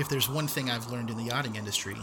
[0.00, 1.98] If there's one thing I've learned in the yachting industry,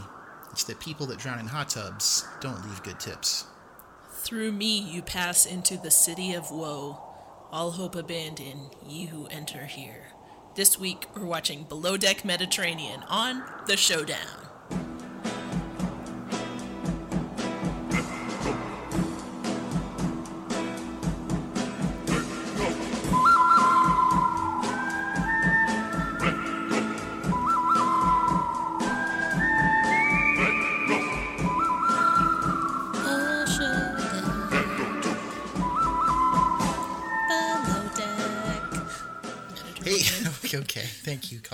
[0.52, 3.46] it's that people that drown in hot tubs don't leave good tips.
[4.12, 7.02] Through me you pass into the city of woe.
[7.52, 10.10] All hope abandon, ye who enter here.
[10.54, 14.47] This week we're watching Below Deck Mediterranean on The Showdown.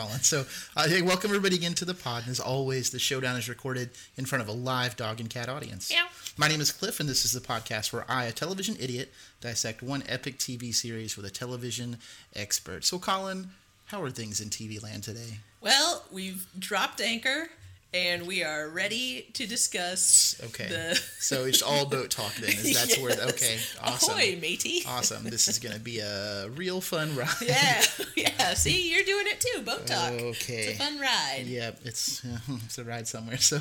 [0.04, 0.20] Colin.
[0.20, 2.24] So, uh, hey, welcome everybody again to the pod.
[2.24, 5.48] And as always, the showdown is recorded in front of a live dog and cat
[5.48, 5.90] audience.
[5.90, 6.08] Meow.
[6.36, 9.82] My name is Cliff, and this is the podcast where I, a television idiot, dissect
[9.82, 11.98] one epic TV series with a television
[12.36, 12.84] expert.
[12.84, 13.52] So, Colin,
[13.86, 15.40] how are things in TV land today?
[15.62, 17.48] Well, we've dropped anchor
[17.94, 20.67] and we are ready to discuss Okay.
[20.67, 22.49] the So it's all boat talk then.
[22.49, 23.11] Is that's where?
[23.11, 23.30] Yes.
[23.33, 24.13] Okay, awesome.
[24.17, 24.83] Ahoy, matey.
[24.88, 25.23] Awesome.
[25.23, 27.27] This is going to be a real fun ride.
[27.41, 27.83] Yeah,
[28.16, 28.53] yeah.
[28.55, 29.61] See, you're doing it too.
[29.61, 30.11] Boat talk.
[30.11, 30.53] Okay.
[30.67, 31.44] It's a fun ride.
[31.45, 32.25] Yep, it's
[32.66, 33.38] it's a ride somewhere.
[33.38, 33.59] So,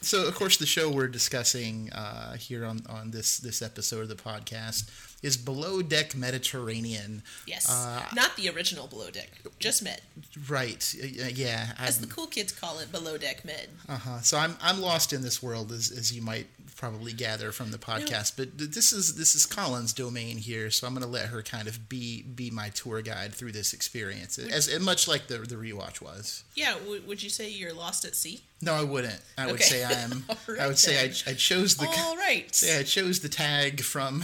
[0.00, 4.08] so of course, the show we're discussing uh, here on on this this episode of
[4.08, 4.88] the podcast
[5.24, 7.22] is Below Deck Mediterranean.
[7.46, 7.68] Yes.
[7.70, 9.30] Uh, Not the original below deck.
[9.58, 10.00] Just med.
[10.48, 10.94] Right?
[11.02, 11.72] uh, yeah.
[11.78, 13.68] As I'm- the cool kids call it, below deck med.
[13.88, 14.20] Uh-huh.
[14.20, 17.78] So I'm I'm lost in this world as, as you might probably gather from the
[17.78, 18.36] podcast.
[18.36, 21.68] But this is this is Colin's domain here, so I'm going to let her kind
[21.68, 25.56] of be be my tour guide through this experience, as, as much like the the
[25.56, 26.44] rewatch was.
[26.54, 26.74] Yeah.
[26.74, 28.42] W- would you say you're lost at sea?
[28.60, 29.20] No, I wouldn't.
[29.38, 29.64] I would Okay.
[29.64, 30.24] say I am.
[30.28, 31.30] All I right would say I.
[31.30, 32.62] I chose the All right.
[32.64, 34.22] yeah I chose the tag from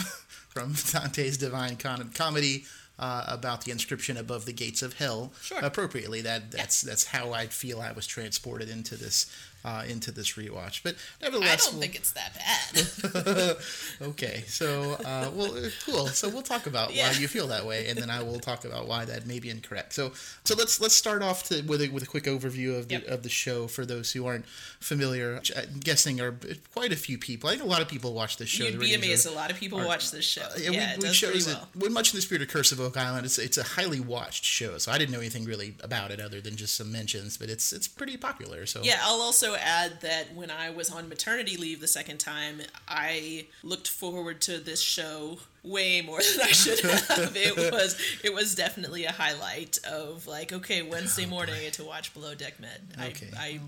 [0.50, 2.64] from Dante's Divine Comedy.
[2.98, 5.58] Uh, about the inscription above the gates of hell, Sure.
[5.62, 6.20] appropriately.
[6.20, 9.24] That that's that's how I feel I was transported into this
[9.64, 10.82] uh, into this rewatch.
[10.82, 13.56] But nevertheless, I don't we'll- think it's that bad.
[14.02, 16.06] okay, so uh, well, uh, cool.
[16.08, 17.10] So we'll talk about Yeah.
[17.10, 19.50] why you feel that way, and then I will talk about why that may be
[19.50, 19.92] incorrect.
[19.92, 20.12] So,
[20.44, 23.06] so let's let's start off to, with a, with a quick overview of the Yep.
[23.06, 24.46] of the show for those who aren't
[24.80, 25.40] familiar.
[25.56, 26.34] I'm guessing are
[26.74, 27.48] quite a few people.
[27.48, 28.64] I think a lot of people watch this show.
[28.64, 29.26] You'd The be amazed.
[29.26, 30.46] are- A lot of people are- watch this show.
[30.58, 31.66] yeah, yeah, it we, we does chose pretty it.
[31.76, 31.90] well.
[31.90, 34.78] Much in the spirit of Curse of Oak Island, it's it's a highly watched show.
[34.78, 37.72] So I didn't know anything really about it other than just some mentions, but it's
[37.72, 38.66] it's pretty popular.
[38.66, 42.60] So Yeah, I'll also add that when I was on maternity leave the second time,
[42.88, 47.36] I looked forward to this show way more than I should have.
[47.36, 52.12] it was it was definitely a highlight of like, okay, Wednesday morning I to watch
[52.14, 52.80] Below Deck Med.
[53.00, 53.28] Okay.
[53.36, 53.60] I, I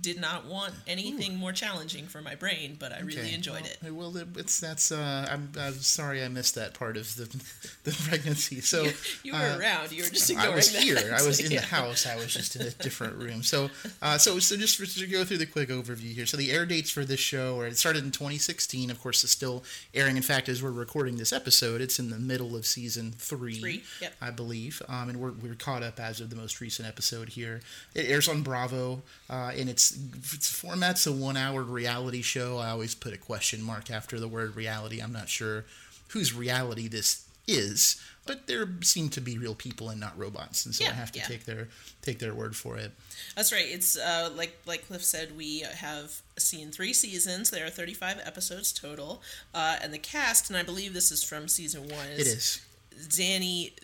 [0.00, 3.34] did not want anything more challenging for my brain, but I really Okay.
[3.34, 3.78] enjoyed it.
[3.82, 4.90] Well, Well, it's that's.
[4.92, 7.24] Uh, I'm, I'm sorry I missed that part of the
[7.84, 8.60] the pregnancy.
[8.60, 8.86] So
[9.22, 9.92] You were uh, around.
[9.92, 10.82] You were just I was that.
[10.82, 11.14] here.
[11.16, 11.60] I was in Yeah.
[11.60, 12.06] the house.
[12.06, 13.42] I was just in a different room.
[13.42, 13.68] So,
[14.00, 16.26] uh, so, so just for, to go through the quick overview here.
[16.26, 18.90] So the air dates for this show, or it started in 2016.
[18.90, 20.16] Of course, it's still airing.
[20.16, 23.82] In fact, as we're recording this episode, it's in the middle of season three, Three,
[24.00, 24.14] yep.
[24.20, 24.80] I believe.
[24.88, 27.60] Um, and we're we're caught up as of the most recent episode here.
[27.94, 32.58] It airs on Bravo, uh, and its format's a one hour reality show.
[32.58, 35.00] I always put a question mark after the word reality.
[35.00, 35.64] I'm not sure
[36.08, 40.74] whose reality this is, but there seem to be real people and not robots, and
[40.74, 41.24] so I have to yeah.
[41.24, 41.68] take their
[42.02, 42.92] take their word for it.
[43.34, 43.66] That's right.
[43.66, 47.50] It's uh, like like Cliff said, we have seen three seasons.
[47.50, 49.22] There are thirty five episodes total,
[49.54, 52.08] uh, and the cast, and I believe this is from season one.
[52.12, 52.60] It is
[53.08, 53.74] Danny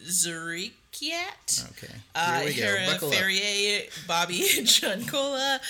[1.00, 1.94] Zureikat, okay.
[2.14, 3.08] uh, Here we go.
[3.10, 3.12] Hera.
[3.12, 5.60] Ferrier, Bobby Giancola,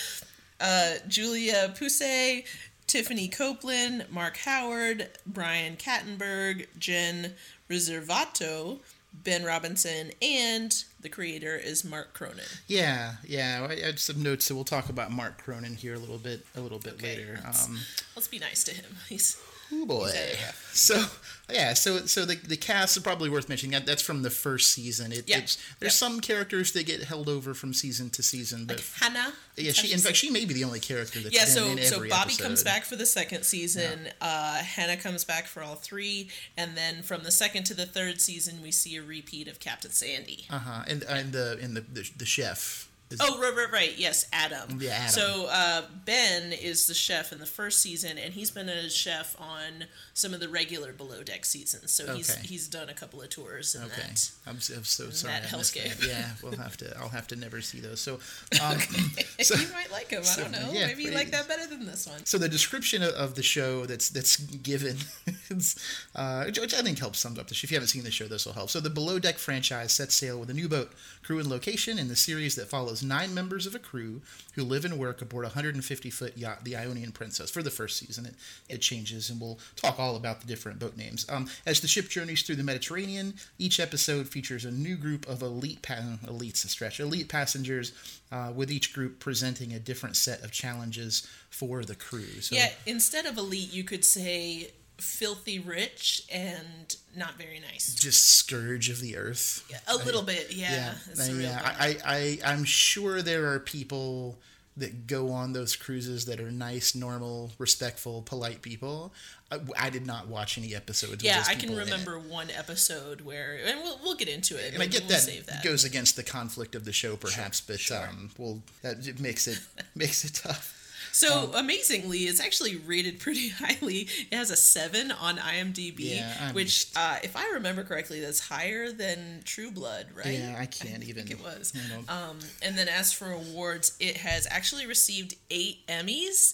[0.61, 2.45] uh, Julia Pousse,
[2.87, 7.33] Tiffany Copeland, Mark Howard, Brian Kattenberg, Jen
[7.69, 8.79] Riservato,
[9.25, 12.45] Ben Robinson, and the creator is Mark Cronin.
[12.67, 13.67] Yeah, yeah.
[13.69, 16.45] I I had some notes, so we'll talk about Mark Cronin here a little bit
[16.55, 17.41] a little bit Okay, later.
[17.45, 17.81] let's- Um,
[18.15, 18.97] Let's be nice to him.
[19.09, 19.37] He's
[19.73, 20.13] Oh boy.
[20.15, 20.53] Yeah.
[20.73, 21.05] So
[21.51, 23.73] yeah, so so the the cast is probably worth mentioning.
[23.73, 25.13] That that's from the first season.
[25.13, 25.39] It, Yeah.
[25.39, 26.09] it's, there's Yeah.
[26.09, 29.33] some characters that get held over from season to season, but like Hannah.
[29.57, 31.99] yeah, she in fact she may be the only character that's Yeah, so in so
[32.01, 32.43] Bobby episode.
[32.43, 34.09] comes back for the second season.
[34.21, 38.21] Uh, Hannah comes back for all three, and then from the second to the third
[38.21, 40.47] season, we see a repeat of Captain Sandy.
[40.51, 40.83] Uh huh.
[40.89, 42.86] And and the and the the, the chef.
[43.09, 43.95] Is, Oh, right, right, right.
[43.99, 44.79] Yes, Adam.
[44.81, 45.09] Yeah, Adam.
[45.11, 49.37] So uh, Ben is the chef in the first season, and he's been a chef
[49.41, 51.93] on some of the regular Below Deck seasons.
[51.93, 52.41] So he's Okay.
[52.45, 54.31] he's done a couple of tours in Okay, that.
[54.47, 55.35] I'm, so- I'm so sorry.
[55.35, 55.99] that hellscape.
[55.99, 56.09] that.
[56.09, 56.97] Yeah, we'll have to.
[56.99, 58.01] I'll have to never see those.
[58.01, 58.15] So,
[58.61, 58.79] um,
[59.41, 60.13] so you might like.
[60.13, 60.71] I so, don't know.
[60.73, 62.25] yeah, Maybe you like that better than this one.
[62.27, 64.97] so the description of, the show that's that's given,
[65.51, 65.77] is,
[66.17, 67.67] uh, which which I think helps sum up the show.
[67.67, 68.71] If you haven't seen the show, this will help.
[68.71, 70.91] So the Below Deck franchise sets sail with a new boat,
[71.23, 74.21] crew, and location in the series that follows follows nine members of a crew
[74.55, 77.51] who live and work aboard a 150 foot yacht, the Ionian Princess.
[77.51, 78.35] For the first season, it,
[78.69, 81.27] it changes, and we'll talk all about the different boat names.
[81.29, 85.43] Um, as the ship journeys through the Mediterranean, each episode features a new group of
[85.43, 87.93] elite, pa- elite's a stretch, elite passengers,
[88.33, 92.41] uh, with each group presenting a different set of challenges for the crew.
[92.41, 97.95] So, Yeah, instead of elite, you could say filthy rich and not very nice.
[97.95, 99.63] just scourge of the earth.
[99.89, 100.95] A little bit, yeah.
[101.15, 101.63] yeah, I- yeah.
[101.63, 101.75] bummer.
[101.79, 104.39] I, I, I'm sure there are people
[104.79, 109.11] that go on those cruises that are nice, normal, respectful, polite people.
[109.51, 111.25] I, I did not watch any episodes.
[111.25, 111.91] yeah, I can people in it.
[111.93, 114.75] remember one episode where, and we'll, we'll get into it.
[114.75, 115.65] And I get we'll that, that.
[115.65, 118.07] goes against the conflict of the show, perhaps, but sure.
[118.07, 119.61] um, well, that it makes it
[119.95, 120.75] makes it tough.
[121.17, 124.07] So Um, amazingly, it's actually rated pretty highly.
[124.31, 128.93] It has a seven on IMDb, Yeah, which, uh, if I remember correctly, that's higher
[128.93, 130.39] than True Blood, right?
[130.39, 131.27] Yeah, I can't even.
[131.27, 131.73] think it was.
[132.09, 136.53] Um, and then as for awards, it has actually received eight Emmys.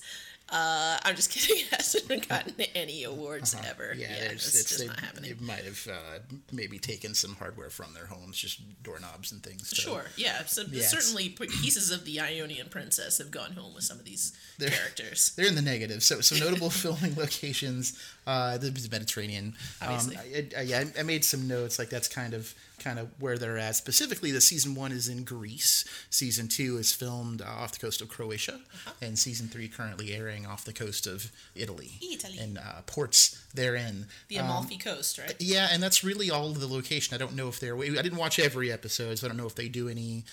[0.53, 1.65] Uh, I'm just kidding.
[1.65, 3.85] It hasn't gotten any awards ever.
[3.93, 3.95] Uh-huh.
[3.97, 5.35] Yeah, Yeah, there's- it's, it's- just they, not happening.
[5.41, 6.19] They might have uh,
[6.53, 9.71] maybe taken some hardware from their homes, just doorknobs and things.
[9.71, 10.45] to- Sure, yeah.
[10.45, 14.33] So Yeah, certainly pieces of the Ionian Princess have gone home with some of these
[14.59, 15.33] They're- characters.
[15.37, 16.03] They're in the negative.
[16.03, 19.55] So, so notable filming locations, uh, the Mediterranean.
[19.81, 20.17] Obviously.
[20.17, 20.23] Um,
[20.57, 21.79] I, I, yeah, I- I made some notes.
[21.79, 23.76] Like that's kind of kind of where they're at.
[23.76, 25.84] Specifically, the season one is in Greece.
[26.11, 28.93] Season two is filmed uh, off the coast of Croatia, Uh-huh.
[29.00, 31.93] and season three currently airing off the coast of Italy.
[32.02, 32.38] Italy.
[32.38, 34.06] and uh, ports therein.
[34.29, 35.34] The Um, Amalfi Coast, right?
[35.38, 37.14] yeah, and that's really all of the location.
[37.14, 37.76] I don't know if they're.
[37.76, 40.25] I didn't watch every episode, so I don't know if they do any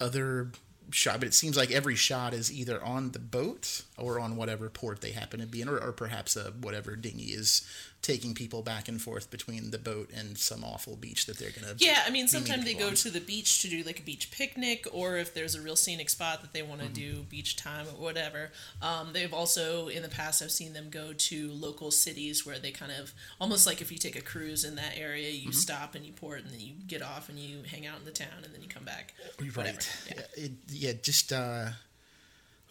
[0.00, 0.50] other
[0.90, 1.18] shot.
[1.20, 5.00] But it seems like every shot is either on the boat or on whatever port
[5.00, 7.66] they happen to be in, or, or perhaps a whatever dinghy is
[8.02, 11.74] taking people back and forth between the boat and some awful beach that they're gonna.
[11.78, 12.94] Yeah, I mean, sometimes they go on.
[12.94, 16.10] to the beach to do like a beach picnic, or if there's a real scenic
[16.10, 18.50] spot that they want to do beach time or whatever.
[18.82, 22.70] Um, they've also, in the past, I've seen them go to local cities where they
[22.70, 26.04] kind of almost like if you take a cruise in that area, you stop and
[26.04, 28.54] you port, and then you get off and you hang out in the town, and
[28.54, 29.14] then you come back.
[29.54, 29.88] Right.
[30.06, 30.14] Yeah.
[30.36, 30.44] Yeah.
[30.44, 30.92] It, yeah.
[31.02, 31.32] Just.
[31.32, 31.70] uh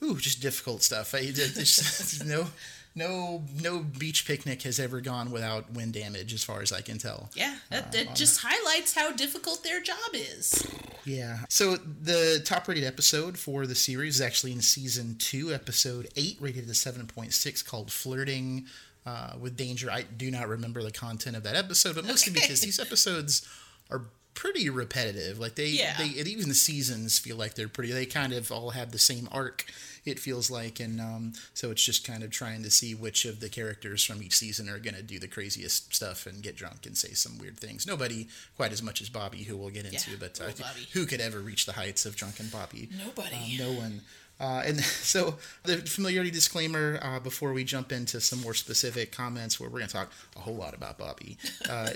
[0.03, 1.13] Ooh, just difficult stuff.
[1.15, 2.47] I, it's- no,
[2.95, 6.97] no, no beach picnic has ever gone without wind damage, as far as I can
[6.97, 7.29] tell.
[7.35, 10.65] Yeah, that, that just highlights how difficult their job is.
[11.05, 11.39] Yeah.
[11.49, 16.37] So the top rated episode for the series is actually in season two, episode eight,
[16.39, 18.65] rated at seven point six, called "Flirting
[19.05, 22.41] uh, with Danger." I do not remember the content of that episode, but mostly Okay.
[22.41, 23.47] because these episodes
[23.91, 24.03] are
[24.35, 25.39] pretty repetitive.
[25.39, 25.95] Like they, Yeah.
[25.97, 27.91] they, even the seasons feel like they're pretty.
[27.91, 29.65] They kind of all have the same arc.
[30.05, 33.39] It feels like, and um, so it's just kind of trying to see which of
[33.39, 36.85] the characters from each season are going to do the craziest stuff and get drunk
[36.85, 37.87] and say some weird things.
[37.87, 40.51] Nobody quite as much as Bobby, who we'll get into, Yeah, but uh,
[40.93, 42.87] who could ever reach the heights of drunken Bobby?
[43.03, 43.35] Nobody.
[43.35, 44.01] Um, no one.
[44.39, 49.59] Uh, and so the familiarity disclaimer uh, before we jump into some more specific comments
[49.59, 51.37] where we're going to talk a whole lot about Bobby.
[51.69, 51.89] Uh,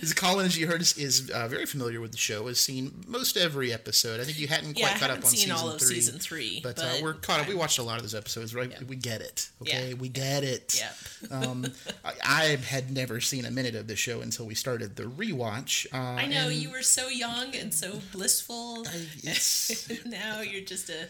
[0.00, 3.04] is, Colin, as you heard, is, is uh, very familiar with the show, has seen
[3.06, 4.20] most every episode.
[4.20, 5.94] I think you hadn't Yeah, quite I caught up on seen season all of three.
[5.96, 7.48] season three, But, uh, but we're caught up.
[7.48, 8.70] We watched a lot of those episodes, right?
[8.88, 9.48] We get it.
[9.62, 9.94] Okay, Yeah.
[9.94, 10.80] we get it.
[10.80, 11.36] Yeah.
[11.36, 11.66] um,
[12.04, 15.86] I, I had never seen a minute of the show until we started the rewatch.
[15.92, 18.82] Uh, I know you were so young and so blissful.
[19.22, 19.90] it's-
[20.22, 21.08] now you're just a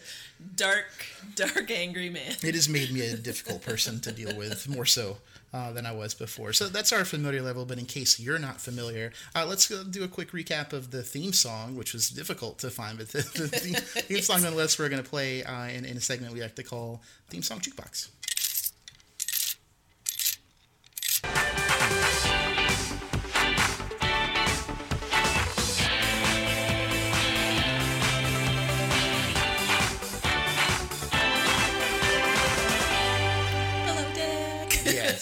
[0.55, 0.87] dark,
[1.35, 2.33] dark, angry man.
[2.43, 5.17] it has made me a difficult person to deal with more so
[5.53, 6.51] uh, than I was before.
[6.53, 7.65] So that's our familiar level.
[7.65, 11.33] But in case you're not familiar, uh, let's do a quick recap of the theme
[11.33, 12.97] song, which was difficult to find.
[12.97, 16.01] But the, the theme, theme song, nonetheless, we're going to play uh, in, in a
[16.01, 18.09] segment we like to call theme song jukebox.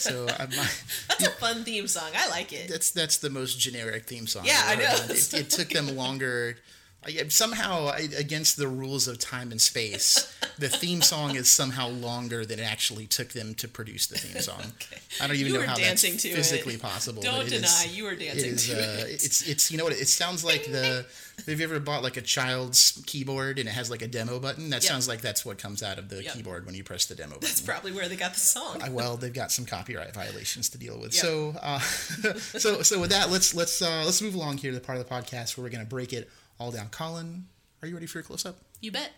[0.02, 0.46] So my,
[1.08, 2.10] That's a fun theme song.
[2.16, 2.68] I like it.
[2.68, 4.44] that's that's the most generic theme song.
[4.44, 4.96] Yeah, I know.
[5.08, 6.56] It, it took them longer.
[7.06, 12.44] I- Somehow, against the rules of time and space, the theme song is somehow longer
[12.46, 14.62] than it actually took them to produce the theme song.
[15.20, 16.20] I don't even You know how that's to it.
[16.20, 17.22] physically possible.
[17.22, 19.10] Don't it is- deny you were dancing is, to uh, it.
[19.24, 21.04] It's it's you know what it sounds like the.
[21.46, 24.68] Have you ever bought like a child's keyboard and it has like a demo button?
[24.68, 24.92] That Yep.
[24.92, 26.34] sounds like that's what comes out of the Yep.
[26.34, 27.48] keyboard when you press the demo button.
[27.48, 28.80] That's probably where they got the song.
[28.90, 31.14] Well, they've got some copyright violations to deal with.
[31.14, 31.22] Yep.
[31.24, 31.78] So, uh,
[32.58, 35.08] so, so with that, let's let's uh, let's move along here to the part of
[35.08, 36.30] the podcast where we're going to break it
[36.62, 36.88] all down.
[36.90, 37.46] Colin,
[37.82, 38.56] are you ready for your close up?
[38.80, 39.10] You bet.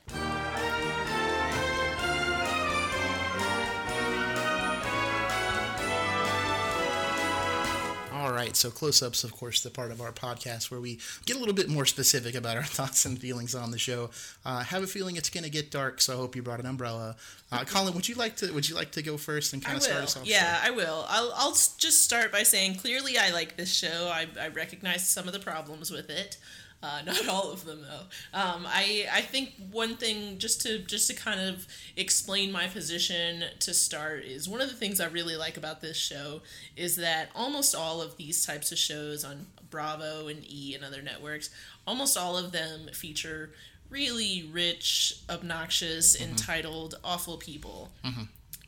[8.14, 8.56] All right.
[8.56, 11.54] So close ups, of course, the part of our podcast where we get a little
[11.54, 14.08] bit more specific about our thoughts and feelings on the show.
[14.46, 16.66] Uh, have a feeling it's going to get dark, so I hope you brought an
[16.66, 17.16] umbrella.
[17.52, 19.82] Uh, Colin, would you like to would you like to go first and kind of
[19.82, 20.26] start us off?
[20.26, 21.04] Yeah, I will.
[21.08, 24.10] I'll, I'll just start by saying clearly I like this show.
[24.10, 26.38] I, I recognize some of the problems with it.
[26.84, 28.38] Uh, not all of them though.
[28.38, 33.44] Um, I I think one thing just to just to kind of explain my position
[33.60, 36.42] to start is one of the things I really like about this show
[36.76, 41.00] is that almost all of these types of shows on Bravo and E and other
[41.02, 41.48] networks,
[41.86, 43.50] almost all of them feature
[43.90, 46.30] really rich, obnoxious, Mm-hmm.
[46.32, 47.90] entitled, awful people.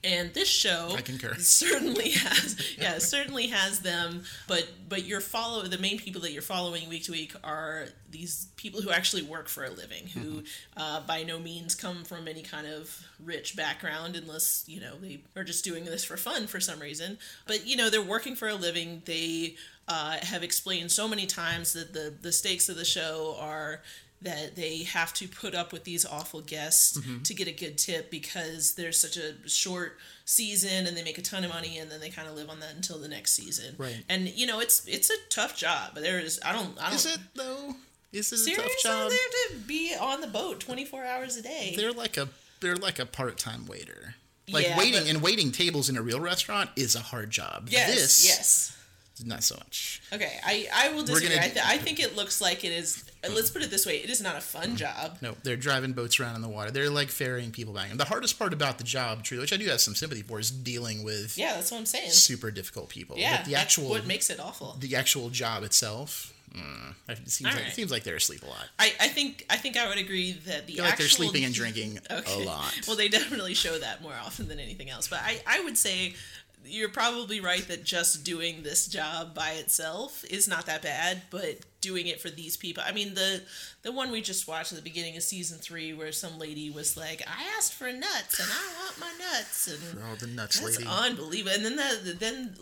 [0.06, 1.34] And this show I concur.
[1.38, 6.42] certainly has yeah, certainly has them, but but your follow the main people that you're
[6.42, 10.40] following week to week are these people who actually work for a living, who Mm-hmm.
[10.80, 15.20] uh, by no means come from any kind of rich background unless, you know, they
[15.36, 17.18] are just doing this for fun for some reason.
[17.46, 19.02] But you know, they're working for a living.
[19.04, 19.56] They
[19.88, 23.82] uh, have explained so many times that the the stakes of the show are
[24.22, 27.22] that they have to put up with these awful guests Mm-hmm.
[27.22, 31.22] to get a good tip because there's such a short season and they make a
[31.22, 33.74] ton of money and then they kind of live on that until the next season.
[33.78, 34.02] Right.
[34.08, 35.90] And you know, it's it's a tough job.
[35.94, 37.74] But there is I don't I don't Is it though?
[38.12, 39.10] Is it a tough job?
[39.10, 41.74] they have to be on the boat 24 hours a day.
[41.76, 42.28] They're like a
[42.60, 44.14] they're like a part time waiter.
[44.50, 47.68] Like Yeah, waiting but- and waiting tables in a real restaurant is a hard job.
[47.70, 48.76] yes, this yes.
[49.26, 50.00] not so much.
[50.12, 51.34] Okay, I, I will disagree.
[51.34, 53.04] gonna I, th- I think it looks like it is.
[53.28, 55.18] Let's put it this way: it is not a fun job.
[55.20, 56.70] No, they're driving boats around in the water.
[56.70, 57.90] They're like ferrying people back.
[57.90, 60.38] And the hardest part about the job, truly, which I do have some sympathy for,
[60.38, 62.10] is dealing with Yeah, that's what I'm saying.
[62.10, 63.16] super difficult people.
[63.18, 64.76] Yeah, But the actual what makes it awful.
[64.78, 67.72] the actual job itself, mm, it seems like Alright.
[67.72, 68.64] it seems like they're asleep a lot.
[68.78, 71.52] I, I think I think I would agree that the feel like they're sleeping and
[71.62, 72.42] drinking Okay.
[72.42, 72.72] a lot.
[72.86, 75.08] Well, they definitely show that more often than anything else.
[75.08, 76.14] But I, I would say
[76.68, 81.58] you're probably right that just doing this job by itself is not that bad, but
[81.80, 82.82] doing it for these people.
[82.86, 83.42] I mean, the
[83.82, 86.96] the one we just watched at the beginning of season three, where some lady was
[86.96, 90.78] like, "I asked for nuts, and I want my nuts," and oh, the nuts that's
[90.78, 90.88] lady.
[90.90, 91.52] unbelievable.
[91.54, 92.54] And then the then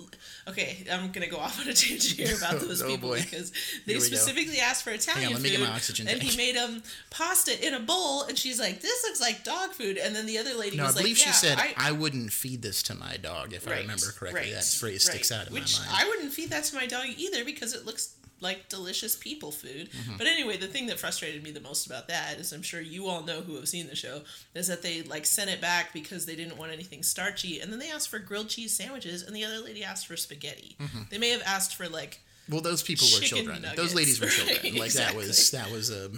[0.48, 3.22] okay, I'm gonna go off on a tangent here about those Oh, people boy.
[3.22, 3.50] because
[3.86, 4.04] they we go.
[4.04, 6.30] specifically asked for Italian let me food, get my oxygen and tank.
[6.32, 9.96] he made them pasta in a bowl, and she's like, "This looks like dog food."
[9.96, 11.92] And then the other lady no, I was believe like, she "Yeah, said I, I,
[11.92, 14.40] wouldn't feed this to my dog if I remember correctly.
[14.42, 15.98] right, that phrase sticks out in Which my mind.
[16.02, 19.90] I wouldn't feed that to my dog either because it looks like delicious people food.
[19.90, 20.16] Mm-hmm.
[20.18, 23.08] But anyway, the thing that frustrated me the most about that is I'm sure you
[23.08, 24.20] all know who have seen the show
[24.54, 27.80] is that they like sent it back because they didn't want anything starchy and then
[27.80, 30.76] they asked for grilled cheese sandwiches and the other lady asked for spaghetti.
[30.80, 31.02] Mm-hmm.
[31.10, 33.62] They may have asked for like Well, those people were children.
[33.62, 34.58] nuggets, Those ladies were children.
[34.62, 36.10] right, like that was that was a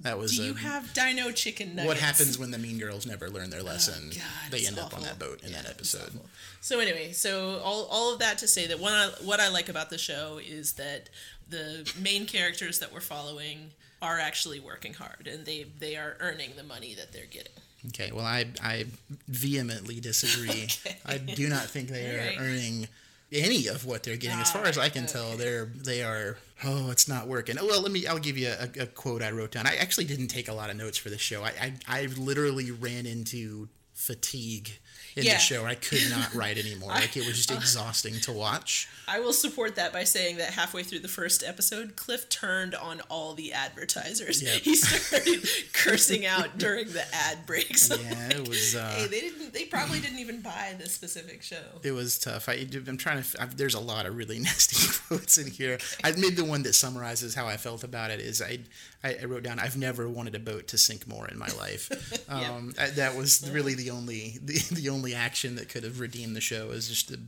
[0.00, 1.88] that was do a, you have dino chicken nuggets?
[1.88, 4.10] what happens when the mean girls never learn their lesson.
[4.10, 6.12] God, they end up on that boat in Yeah, that episode.
[6.60, 9.68] So anyway, so all, all of that to say that what I, what I like
[9.70, 11.08] about the show is that
[11.48, 13.70] the main characters that we're following
[14.02, 17.52] are actually working hard and they they are earning the money that they're getting.
[17.88, 18.86] Okay, well, I I
[19.28, 20.68] vehemently disagree.
[20.86, 20.96] Okay.
[21.06, 22.40] I do not think they are Alright.
[22.40, 22.88] earning
[23.32, 24.38] any of what they're getting.
[24.38, 26.38] As far as I can ah, tell, they're they are.
[26.62, 27.56] Oh, it's not working.
[27.56, 28.06] Well, let me.
[28.06, 29.66] I'll give you a, a quote I wrote down.
[29.66, 31.42] I actually didn't take a lot of notes for the show.
[31.42, 34.70] I I, I literally ran into fatigue
[35.16, 35.34] in Yeah.
[35.34, 35.64] the show.
[35.64, 36.90] I could not write anymore.
[36.94, 38.88] Like it was just exhausting to watch.
[39.06, 43.00] I will support that by saying that halfway through the first episode, Cliff turned on
[43.10, 44.42] all the advertisers.
[44.42, 44.62] Yep.
[44.62, 47.90] He started cursing out during the ad breaks.
[47.90, 49.52] I'm Yeah, it was, uh, hey, they didn't.
[49.52, 51.56] They probably didn't even buy this specific show.
[51.82, 52.48] It was tough.
[52.48, 53.42] I, I'm trying to.
[53.42, 55.78] I, there's a lot of really nasty quotes in here.
[56.02, 58.20] I made the one that summarizes how I felt about it.
[58.20, 58.58] Is I,
[59.02, 61.90] I, I wrote down, "I've never wanted a boat to sink more in my life."
[62.28, 66.34] Um, I- that was really the only the, the only action that could have redeemed
[66.36, 66.70] the show.
[66.70, 67.20] Is just the,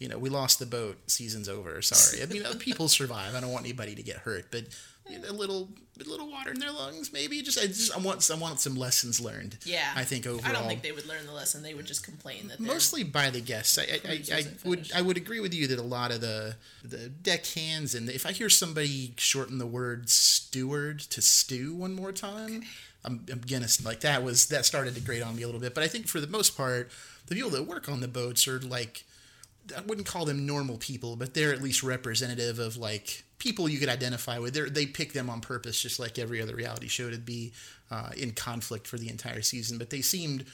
[0.00, 0.98] you know, we lost the boat.
[1.08, 1.80] Season's over.
[1.82, 2.22] Sorry.
[2.22, 3.36] I mean, uh, people survive.
[3.36, 4.64] I don't want anybody to get hurt, but.
[5.28, 7.42] A little, a little water in their lungs, maybe.
[7.42, 9.56] Just, I just, I want, I want some lessons learned.
[9.64, 10.48] Yeah, I think overall.
[10.48, 11.64] I don't think they would learn the lesson.
[11.64, 13.76] They would just complain that mostly by the guests.
[13.76, 14.92] I, I, I, I would.
[14.94, 16.54] I would agree with you that a lot of the
[16.84, 21.94] the deck hands and if I hear somebody shorten the word steward to stew one
[21.94, 22.62] more time,
[23.04, 25.74] I'm, I'm gonna like that was that started to grate on me a little bit.
[25.74, 26.90] But I think for the most part,
[27.26, 29.04] the people that work on the boats are like
[29.76, 33.78] I wouldn't call them normal people, but they're at least representative of like people you
[33.78, 34.54] could identify with.
[34.54, 37.52] They they pick them on purpose, just like every other reality show, to be
[37.90, 39.78] uh, in conflict for the entire season.
[39.78, 40.44] But they seemed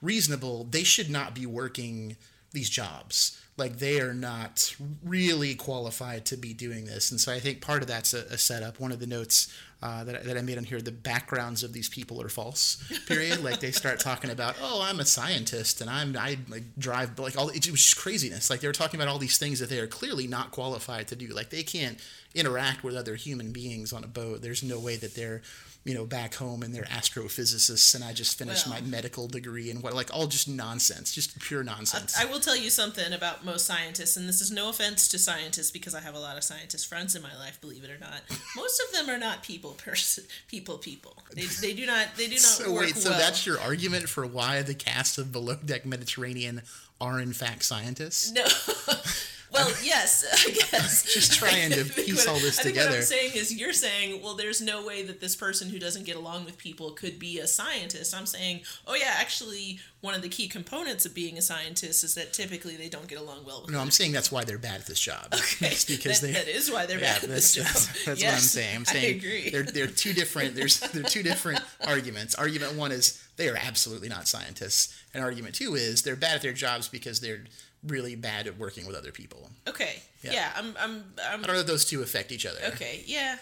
[0.00, 0.64] reasonable.
[0.64, 2.16] They should not be working
[2.52, 3.38] these jobs.
[3.56, 7.82] Like they are not really qualified to be doing this, and so I think part
[7.82, 8.80] of that's a, a setup.
[8.80, 11.88] One of the notes uh, that, that I made on here, the backgrounds of these
[11.88, 12.82] people are false.
[13.06, 13.42] Period.
[13.42, 17.36] like they start talking about, oh, I'm a scientist and I'm I like, drive like
[17.36, 17.48] all.
[17.48, 18.48] It was just craziness.
[18.48, 21.16] Like they were talking about all these things that they are clearly not qualified to
[21.16, 21.28] do.
[21.28, 21.98] Like they can't
[22.34, 24.40] interact with other human beings on a boat.
[24.40, 25.42] There's no way that they're
[25.84, 29.70] you know back home and they're astrophysicists and I just finished Well- my medical degree
[29.70, 32.16] and what like all just nonsense, just pure nonsense.
[32.18, 35.70] I will tell you something about most scientists, and this is no offense to scientists
[35.70, 37.60] because I have a lot of scientist friends in my life.
[37.60, 38.20] Believe it or not,
[38.56, 41.16] most of them are not people person, people, people.
[41.34, 43.18] They, they do not they do not so work wait, so well.
[43.18, 46.62] that's your argument for why the cast of Below Deck Mediterranean
[47.00, 48.30] are in fact scientists?
[48.32, 48.44] no.
[49.52, 51.02] well, yes, I guess.
[51.14, 52.88] Just trying to piece all this I think What.
[52.88, 56.16] I'm saying is, you're saying, well, there's no way that this person who doesn't get
[56.16, 58.14] along with people could be a scientist.
[58.14, 62.14] I'm saying, oh yeah, actually, one of the key components of being a scientist is
[62.14, 63.70] that typically they don't get along well with.
[63.70, 65.32] No, I'm saying that's why they're bad at this job.
[65.42, 67.64] Okay, It's because that, they that is why they're yeah, bad at that's, this job.
[67.64, 68.76] that's, that's yes, what I'm saying.
[68.76, 69.50] I'm I agree.
[69.50, 70.54] they're they're two different.
[70.54, 72.34] There's they're two different arguments.
[72.34, 76.42] Argument one is they are absolutely not scientists, and argument two is they're bad at
[76.42, 77.44] their jobs because they're
[77.86, 79.50] really bad at working with other people.
[79.68, 80.02] Okay.
[80.22, 80.32] Yeah.
[80.32, 80.52] Yeah.
[80.56, 80.74] I'm.
[80.78, 81.04] I'm.
[81.30, 82.58] I'm I don't know if those two affect each other.
[82.74, 83.02] okay.
[83.06, 83.36] Yeah.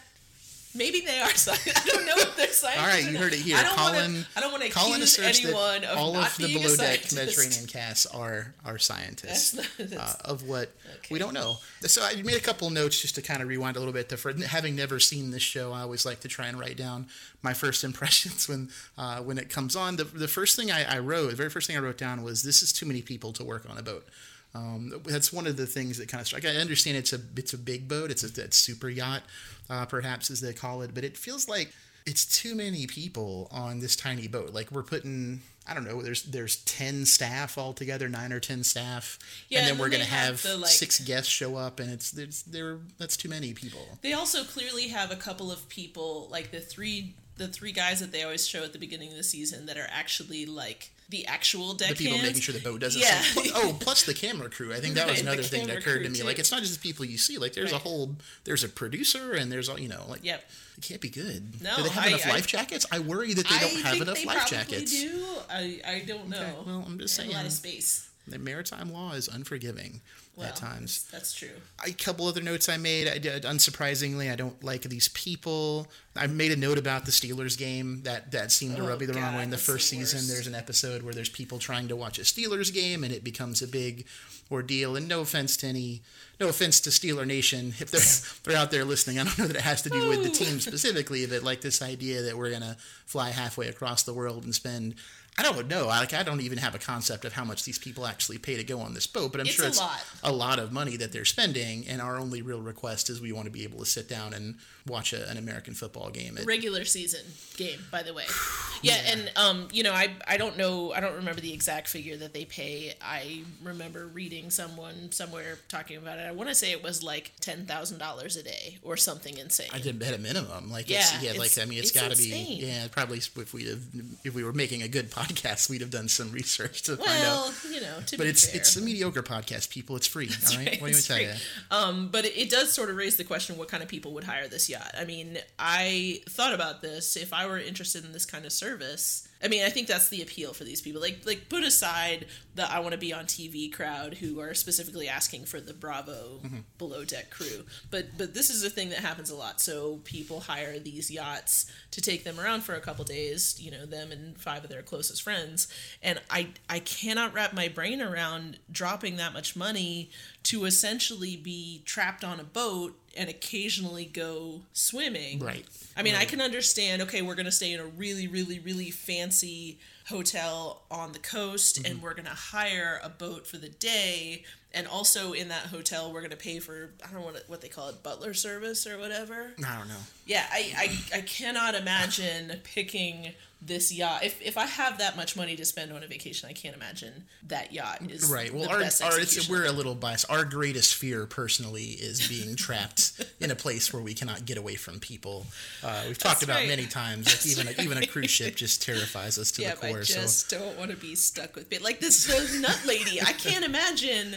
[0.73, 1.81] Maybe they are scientists.
[1.85, 2.81] I don't know if they're scientists.
[2.81, 3.57] All right, you heard it here.
[3.57, 6.37] I don't Colin, wanna, I don't want to Colin accuse anyone that of all of
[6.37, 7.13] the below deck.
[7.13, 11.09] Mediterranean casts are are scientists That's not- that's- uh, of what Okay.
[11.13, 11.57] we don't know.
[11.83, 14.17] So I made a couple notes just to kind of rewind a little bit.
[14.17, 17.09] For having never seen this show, I always like to try and write down
[17.43, 19.97] my first impressions when uh, when it comes on.
[19.97, 22.45] The, the first thing I, I wrote, the very first thing I wrote down was,
[22.45, 24.07] "This is too many people to work on a boat."
[24.55, 26.45] Um, that's one of the things that kind of struck.
[26.45, 28.11] I understand it's a it's a big boat.
[28.11, 29.23] It's a, it's super yacht,
[29.69, 30.95] uh, perhaps as they call it.
[30.95, 31.73] But it feels like
[32.07, 34.53] it's too many people on this tiny boat.
[34.53, 35.43] Like we're putting.
[35.69, 36.03] I don't know.
[36.03, 39.19] There's there's ten staff altogether, nine or ten staff,
[39.51, 41.79] Yeah, and then and we're then gonna have have the, like- six guests show up,
[41.79, 43.99] and it's there's there that's too many people.
[44.03, 48.11] They also clearly have a couple of people, like the three the three guys that
[48.11, 51.75] they always show at the beginning of the season, that are actually like the actual
[51.75, 53.21] deck The people making sure the boat doesn't Yeah.
[53.21, 53.49] sink.
[53.55, 54.73] Oh, plus the camera crew.
[54.73, 56.19] I think that was Right, the another thing that occurred to me.
[56.21, 56.25] too.
[56.25, 57.37] Like it's not just the people you see.
[57.37, 60.51] Like there's a whole there's a producer and there's all you know like Yep.
[60.79, 61.61] it can't be good.
[61.63, 62.87] No, do they have I- enough I- life jackets?
[62.93, 64.93] I worry that they I don't have enough they life jackets.
[64.93, 65.25] do.
[65.51, 66.37] I I don't know.
[66.41, 67.31] Okay, well, I'm just saying.
[67.31, 68.09] a lot of space.
[68.29, 70.03] The maritime law is unforgiving
[70.41, 71.07] Well, at times.
[71.13, 71.51] That's, true.
[71.87, 73.09] A couple other notes I made.
[73.09, 75.87] I did, unsurprisingly, I don't like these people.
[76.17, 79.07] I made a note about the Steelers game that that seemed to Oh, rub me
[79.07, 79.43] the wrong oh, way.
[79.45, 82.23] In the first the season, there's an episode where there's people trying to watch a
[82.23, 84.07] Steelers game, and it becomes a big
[84.51, 84.97] ordeal.
[84.97, 86.03] And no offense to any,
[86.41, 88.01] no offense to Steeler Nation, if they're
[88.53, 90.59] they're out there listening, I don't know that it has to do with the team
[90.61, 92.77] specifically, but like this idea that we're gonna
[93.07, 94.95] fly halfway across the world and spend.
[95.39, 95.87] I don't know.
[95.87, 98.65] Like I don't even have a concept of how much these people actually pay to
[98.65, 100.05] go on this boat, but I'm It's sure a it's lot.
[100.23, 103.47] a lot of money that they're spending, and our only real request is we want
[103.47, 106.37] to be able to sit down and watch a, an American football game.
[106.37, 107.21] It, regular season
[107.57, 108.25] game, by the way.
[108.83, 112.17] Yeah, and um, you know, I I don't know, I don't remember the exact figure
[112.17, 112.95] that they pay.
[113.03, 116.23] I remember reading someone somewhere talking about it.
[116.27, 119.69] I want to say it was like ten thousand dollars a day or something insane.
[119.71, 120.71] I did at a minimum.
[120.71, 122.61] Like Yeah, it's, yeah, like I mean, it's, it's got to be.
[122.67, 123.83] Yeah, probably if we have
[124.25, 125.30] if we were making a good podcast,
[125.69, 127.15] we'd have done some research to find out.
[127.15, 128.61] well, you know, to But be it's fair.
[128.61, 129.97] it's a mediocre podcast, people.
[129.97, 130.29] It's free.
[130.51, 131.33] all right, right, what do you tell you?
[131.71, 134.25] Um, but it, it does sort of raise the question: what kind of people would
[134.25, 134.95] hire this yacht?
[134.99, 137.17] I mean, I thought about this.
[137.17, 140.21] If I were interested in this kind of service, I mean, I think that's the
[140.23, 141.01] appeal for these people.
[141.01, 145.09] Like, like put aside the I want to be on TV crowd who are specifically
[145.09, 146.59] asking for the Bravo Mm-hmm.
[146.79, 147.65] below deck crew.
[147.91, 149.61] But but this is a thing that happens a lot.
[149.61, 153.57] So people hire these yachts to take them around for a couple days.
[153.61, 155.69] You know, them and five of their closest friends.
[156.03, 160.11] And I I cannot wrap my brain around dropping that much money
[160.43, 165.39] to essentially be trapped on a boat and occasionally go swimming.
[165.41, 165.67] Right.
[165.97, 168.91] I mean, I can understand, okay, we're going to stay in a really, really, really
[168.91, 171.93] fancy hotel on the coast Mm-hmm.
[171.93, 174.45] and we're going to hire a boat for the day.
[174.73, 177.61] And also in that hotel, we're going to pay for, I don't know what, what
[177.61, 179.53] they call it, butler service or whatever.
[179.67, 179.95] I don't know.
[180.27, 180.73] Yeah, I,
[181.13, 184.25] I, I cannot imagine picking this yacht.
[184.25, 187.25] If, if I have that much money to spend on a vacation, I can't imagine
[187.49, 188.53] that yacht is Right.
[188.53, 189.19] Well, our, our
[189.49, 190.31] we're a little biased.
[190.31, 194.77] Our greatest fear, personally, is being trapped in a place where we cannot get away
[194.77, 195.47] from people.
[195.83, 196.69] Uh, we've talked That's about right.
[196.69, 197.27] many times.
[197.27, 199.99] Like even a, even a cruise ship just terrifies us to Yeah, the core.
[199.99, 201.83] I so just don't want to be stuck with it.
[201.83, 202.29] Like this
[202.61, 204.37] nut lady, I can't imagine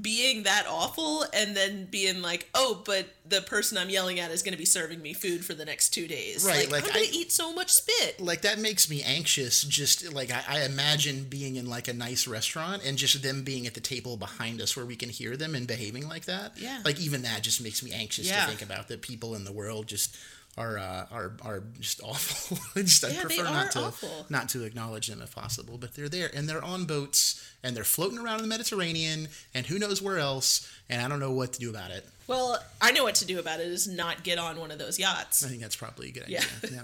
[0.00, 4.42] being that awful and then being like, oh, but the person I'm yelling at is
[4.42, 6.44] going to be serving me food for the next two days.
[6.44, 8.20] Right, Like, like, I'm going I- to eat so much spit.
[8.20, 12.26] like that makes me anxious just like I, I imagine being in like a nice
[12.28, 15.54] restaurant and just them being at the table behind us where we can hear them
[15.54, 16.80] and behaving like that Yeah.
[16.84, 18.42] like even that just makes me anxious Yeah.
[18.42, 20.14] to think about that people in the world just
[20.58, 22.56] are uh, are are just awful.
[22.82, 24.26] just I Yeah, they prefer are not to awful.
[24.30, 25.76] not to acknowledge them if possible.
[25.76, 29.66] But they're there and they're on boats and they're floating around in the Mediterranean and
[29.66, 30.72] who knows where else.
[30.88, 32.06] And I don't know what to do about it.
[32.28, 34.98] Well, I know what to do about it is not get on one of those
[34.98, 35.44] yachts.
[35.44, 36.40] I think that's probably a good idea.
[36.62, 36.82] Yeah,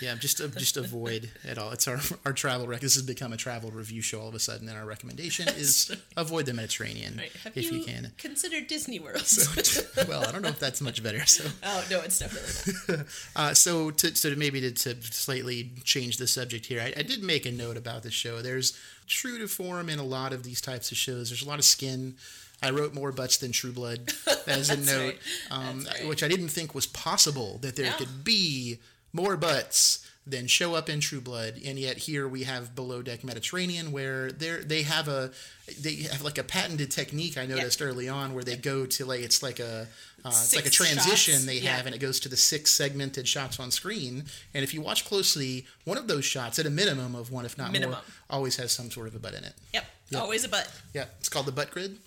[0.00, 0.14] yeah.
[0.16, 1.70] Just uh, just avoid at all.
[1.70, 2.80] It's our our travel rec.
[2.80, 5.94] This has become a travel review show all of a sudden, and our recommendation is
[6.16, 7.30] avoid the Mediterranean Right.
[7.54, 8.12] If you, you, can.
[8.18, 9.22] Consider Disney World?
[10.08, 11.24] well, I don't know if that's much better.
[11.26, 13.06] So, oh no, it's definitely not.
[13.36, 17.02] uh, so to so to maybe to, to slightly change the subject here, I, I
[17.02, 18.42] did make a note about the show.
[18.42, 18.76] There's
[19.12, 21.30] true to form in a lot of these types of shows.
[21.30, 22.16] There's a lot of skin.
[22.62, 24.12] I wrote more butts than True Blood
[24.46, 25.16] as a note,
[25.50, 25.68] right.
[25.68, 26.06] um, right.
[26.08, 27.96] which I didn't think was possible that there No.
[27.96, 28.78] could be
[29.12, 33.24] more butts than show up in True Blood, and yet here we have Below Deck
[33.24, 35.32] Mediterranean, where they they have a
[35.80, 39.20] they have like a patented technique I noticed early on where they go to like
[39.20, 39.88] it's like a
[40.24, 41.76] uh, it's like a transition shots, they yeah.
[41.76, 44.24] have, and it goes to the six segmented shots on screen.
[44.54, 47.58] And if you watch closely, one of those shots, at a minimum of one, if
[47.58, 47.94] not Minimum.
[47.96, 49.54] more, always has some sort of a butt in it.
[49.74, 49.84] Yep.
[50.12, 50.22] Yep.
[50.22, 50.70] Always a butt.
[50.94, 51.98] Yeah, it's called the butt grid.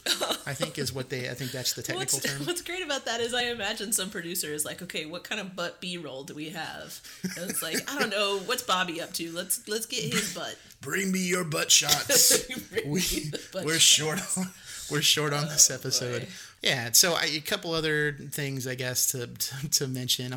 [0.46, 1.30] I think is what they.
[1.30, 2.46] I think that's the technical What's, term.
[2.46, 5.56] what's great about that is I imagine some producer is like, okay, what kind of
[5.56, 7.00] butt B roll do we have?
[7.24, 9.32] And it's like, I don't know, what's Bobby up to?
[9.32, 10.56] Let's let's get his butt.
[10.82, 12.46] Bring me your butt shots.
[12.86, 14.20] we butt we're short.
[14.38, 14.46] On,
[14.91, 16.22] we're short on this Oh, episode.
[16.24, 16.28] boy.
[16.62, 16.91] Yeah.
[16.91, 20.36] So I, a couple other things, I guess, to to, to mention.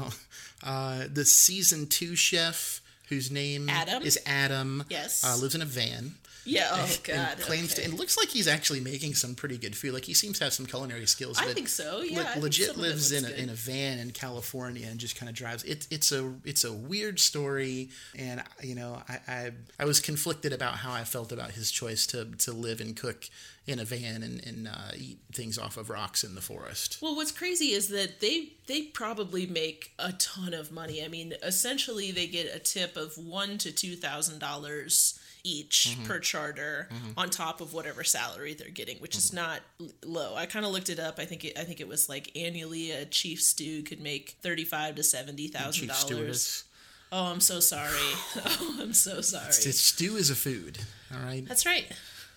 [0.63, 4.03] Uh, the season two chef, whose name Adam?
[4.03, 4.85] is Adam.
[4.89, 5.23] Yes.
[5.25, 6.15] Uh, lives in a van.
[6.49, 6.69] Yeah.
[6.73, 7.39] Oh and God.
[7.41, 9.93] claims to, and it looks like he's actually making some pretty good food.
[9.93, 11.39] Like he seems to have some culinary skills.
[11.39, 12.01] I think so.
[12.01, 12.25] Yeah.
[12.25, 13.39] Think legit it lives in a, good.
[13.39, 15.65] in a van in California and just kind of drives.
[15.65, 20.53] It's it's a it's a weird story, and you know I, I I was conflicted
[20.53, 23.29] about how I felt about his choice to to live and cook
[23.69, 26.99] in a van and, and uh, eat things off of rocks in the forest.
[27.03, 31.05] Well, what's crazy is that they they probably make a ton of money.
[31.05, 35.18] I mean, essentially, they get a tip of one to two thousand dollars
[35.49, 36.05] each Mm-hmm.
[36.05, 39.61] per charter on top of whatever salary they're getting, which is not
[40.05, 40.35] low.
[40.35, 41.19] I kind of looked it up.
[41.19, 44.65] I think it, I think it was like annually a chief stew could make thirty
[44.65, 46.65] five to seventy thousand dollars.
[47.11, 47.91] Oh, I'm so sorry.
[48.61, 49.47] Oh, I'm so sorry.
[49.49, 50.79] It's, stew is a food.
[51.13, 51.45] All right.
[51.47, 51.87] That's right.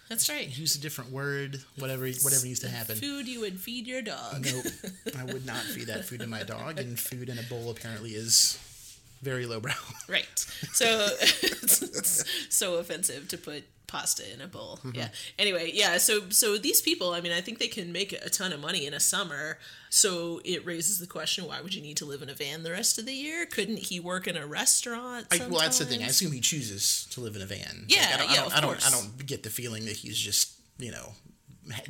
[0.10, 0.48] That's right.
[0.58, 1.60] Use a different word.
[1.78, 2.96] Whatever whatever needs to happen.
[2.96, 4.46] Food you would feed your dog.
[4.46, 4.66] Nope.
[5.18, 8.12] I would not feed that food to my dog, and food in a bowl apparently
[8.12, 8.58] is
[9.22, 9.74] very lowbrow.
[10.10, 10.28] Right.
[10.74, 14.80] So it's so offensive to put pasta in a bowl.
[14.84, 14.98] Mm-hmm.
[14.98, 15.08] Yeah.
[15.40, 18.52] Anyway, yeah, so so these people, I mean, I think they can make a ton
[18.52, 19.58] of money in a summer.
[19.90, 22.72] So it raises the question, why would you need to live in a van the
[22.72, 23.46] rest of the year?
[23.46, 25.28] Couldn't he work in a restaurant?
[25.32, 26.04] I, well, that's the thing.
[26.04, 27.86] I assume he chooses to live in a van.
[27.88, 28.88] Yeah, I don't, yeah, I don't, I don't.
[28.88, 31.14] I don't get the feeling that he's just you know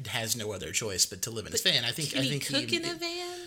[0.07, 1.85] has no other choice but to live in his van.
[1.85, 2.15] I think.
[2.15, 3.39] I he think cook he, in a van?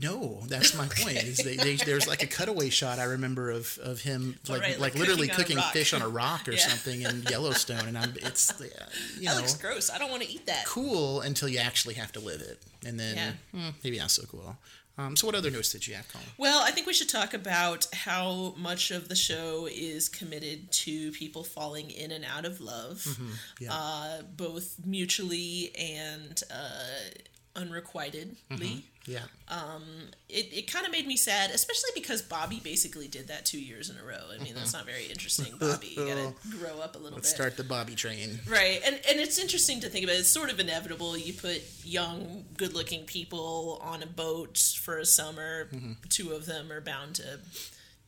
[0.00, 1.16] No, that's my point.
[1.16, 4.70] Is they, they, there's like a cutaway shot I remember of, of him like right,
[4.80, 6.58] like, like literally cooking fish on a rock or Yeah.
[6.58, 8.52] something in Yellowstone, and I'm it's
[9.18, 9.90] you That looks gross.
[9.90, 10.64] I don't want to eat that.
[10.66, 13.32] cool until you actually have to live it, and then Yeah.
[13.52, 14.56] hmm, maybe not so cool.
[14.98, 16.26] Um, so what other notes did you have, Colin?
[16.38, 21.12] Well, I think we should talk about how much of the show is committed to
[21.12, 23.30] people falling in and out of love, Mm-hmm.
[23.60, 23.74] Yeah.
[23.74, 27.10] uh, both mutually and uh,
[27.56, 28.36] unrequitedly.
[28.50, 29.10] Mm-hmm.
[29.10, 29.20] Yeah.
[29.48, 29.84] Um,
[30.28, 33.88] it, it kind of made me sad, especially because Bobby basically did that two years
[33.88, 34.34] in a row.
[34.34, 35.94] I mean, that's not very interesting, Bobby.
[35.96, 37.36] You gotta grow up a little Let's bit.
[37.36, 38.40] start the Bobby train.
[38.48, 40.16] Right, and and it's interesting to think about.
[40.16, 41.16] It's sort of inevitable.
[41.16, 45.68] You put young, good-looking people on a boat for a summer.
[45.72, 45.92] Mm-hmm.
[46.08, 47.38] Two of them are bound to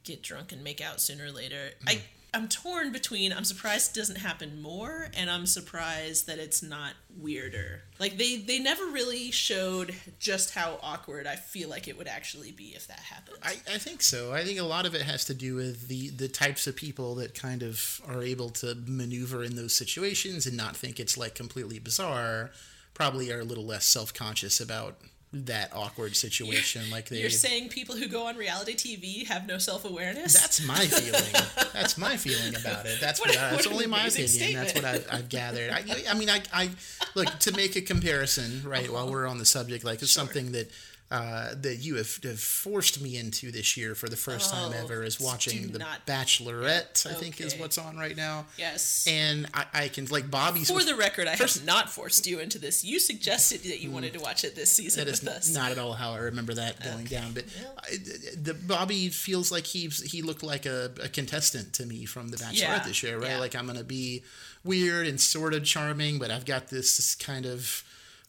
[0.03, 1.71] get drunk and make out sooner or later.
[1.87, 2.05] I mm-hmm.
[2.35, 3.33] I'm torn between.
[3.33, 7.83] I'm surprised it doesn't happen more, and I'm surprised that it's not weirder.
[7.99, 12.53] Like they they never really showed just how awkward I feel like it would actually
[12.53, 13.39] be if that happened.
[13.43, 14.33] I, I think so.
[14.33, 17.15] I think a lot of it has to do with the the types of people
[17.17, 21.35] that kind of are able to maneuver in those situations and not think it's like
[21.35, 22.51] completely bizarre.
[22.93, 24.99] Probably are a little less self conscious about
[25.33, 26.91] that awkward situation.
[26.91, 27.21] like they.
[27.21, 30.33] You're saying people who go on reality TV have no self awareness?
[30.39, 31.45] That's my feeling.
[31.73, 32.99] That's my feeling about it.
[33.01, 33.39] That's What what.
[33.39, 34.25] I, what that's only my opinion.
[34.25, 35.71] amazing That's what I've, I've gathered.
[35.71, 36.71] I, I mean, I, I
[37.15, 38.91] look to make a comparison, right?
[38.91, 40.71] While we're on the subject, like it's something that
[41.11, 44.85] uh, that you have, have forced me into this year for the first time Oh,
[44.85, 47.07] ever is watching the not- Bachelorette.
[47.07, 48.45] I think is what's on right now.
[48.59, 49.07] yes.
[49.11, 50.71] And I, I can like Bobby's.
[50.71, 52.85] For the record, I have not forced you into this.
[52.85, 55.55] You suggested that you wanted to watch it this season That is with us.
[55.55, 57.33] not at all how I remember that going down.
[57.33, 57.45] But
[57.79, 57.97] I,
[58.37, 62.37] the Bobby feels like he's he looked like a, a contestant to me from the
[62.37, 63.31] Bachelorette Yeah, this year, right?
[63.31, 63.39] yeah.
[63.39, 64.23] Like I'm gonna be
[64.63, 67.83] weird and sort of charming, but I've got this kind of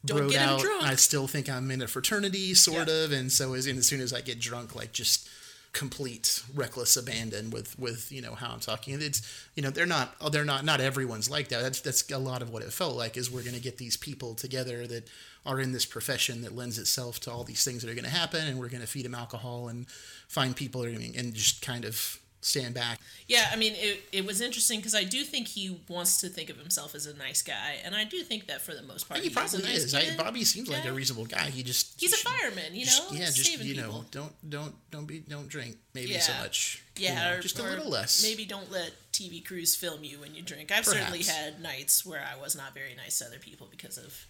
[0.06, 0.62] Don't get him out.
[0.62, 0.84] drunk.
[0.84, 3.04] I still think I'm in a fraternity, sort Yeah.
[3.06, 5.28] of, and so as, and as soon as I get drunk, like just
[5.72, 9.00] complete reckless abandon with with you know how I'm talking.
[9.02, 9.22] It's
[9.56, 11.62] you know they're not oh, they're not not everyone's like that.
[11.62, 13.18] That's that's a lot of what it felt like.
[13.18, 15.08] Is we're going to get these people together that
[15.46, 18.10] are in this profession that lends itself to all these things that are going to
[18.10, 19.88] happen, and we're going to feed them alcohol and
[20.28, 23.00] find people that are and just kind of stand back.
[23.28, 26.50] Yeah, I mean, it, it was interesting because I do think he wants to think
[26.50, 29.20] of himself as a nice guy, and I do think that for the most part,
[29.20, 29.94] he, he probably is.
[29.94, 30.14] Nice is.
[30.20, 31.50] I, Bobby seems like a reasonable guy.
[31.50, 32.92] He just He's a fireman, you know.
[32.92, 34.06] just- yeah, just you know, people.
[34.12, 36.42] don't don't don't be don't drink maybe so Yeah.
[36.42, 36.84] much.
[36.98, 38.24] you Yeah, know, or, just a little less.
[38.24, 40.72] Maybe don't let TV crews film you when you drink.
[40.72, 44.26] I've certainly had nights where I was not very nice to other people because of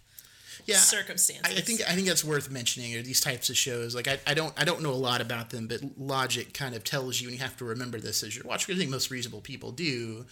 [0.65, 1.53] yeah, circumstances.
[1.53, 2.95] I, I think I think that's worth mentioning.
[2.95, 3.95] Are these types of shows?
[3.95, 6.83] Like I, I don't I don't know a lot about them, but logic kind of
[6.83, 8.75] tells you, and you have to remember this as you're watching.
[8.75, 10.25] I think most reasonable people do.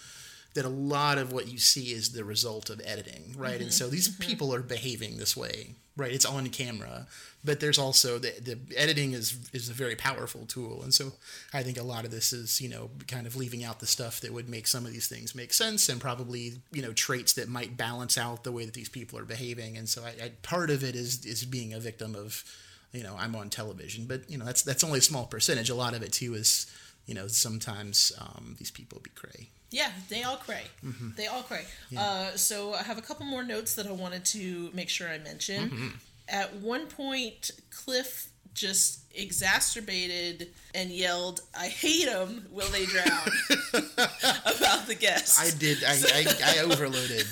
[0.58, 3.54] That a lot of what you see is the result of editing, right?
[3.54, 3.64] Mm-hmm.
[3.64, 6.12] And so these people are behaving this way, right?
[6.12, 7.06] It's on camera,
[7.44, 11.14] but there's also the, the editing is is a very powerful tool, and so
[11.54, 14.20] I think a lot of this is you know kind of leaving out the stuff
[14.22, 17.50] that would make some of these things make sense, and probably you know traits that
[17.50, 20.72] might balance out the way that these people are behaving, and so I, I part
[20.72, 22.44] of it is is being a victim of
[22.92, 25.70] you know I'm on television, but you know that's that's only a small percentage.
[25.70, 26.66] A lot of it too is
[27.08, 29.50] you know sometimes um, these people be cray.
[29.70, 30.64] Yeah, they all cray.
[30.86, 31.10] Mm-hmm.
[31.18, 31.66] They all cray.
[31.98, 35.18] Uh, so I have a couple more notes that I wanted to make sure I
[35.18, 35.70] mention.
[35.70, 35.88] Mm-hmm.
[36.30, 42.48] At one point, Cliff just exacerbated and yelled, "I hate them!
[42.52, 43.28] Will they drown?"
[43.74, 45.40] about the guests.
[45.40, 47.26] I did I I, I overloaded.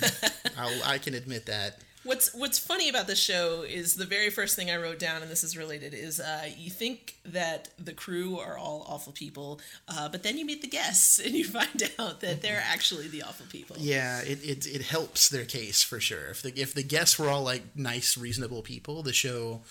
[0.58, 1.80] I'll, I can admit that.
[2.06, 5.32] What's What's funny about this show is the very first thing I wrote down, and
[5.32, 10.08] this is related, is uh, you think that the crew are all awful people, uh,
[10.10, 13.48] but then you meet the guests and you find out that they're actually the awful
[13.50, 13.76] people.
[13.80, 16.28] Yeah, it, it it helps their case for sure.
[16.30, 19.62] If the if the guests were all like nice, reasonable people, the show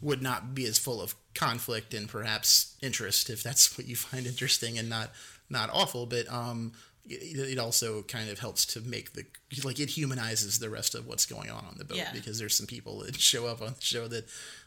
[0.00, 4.26] would not be as full of conflict and perhaps interest if that's what you find
[4.26, 5.10] interesting and not
[5.50, 6.06] not awful.
[6.06, 6.72] But um,
[7.06, 9.24] it, also kind of helps to make the
[9.62, 12.12] like it humanizes the rest of what's going on on the boat Yeah.
[12.12, 14.24] because there's some people that show up on the show that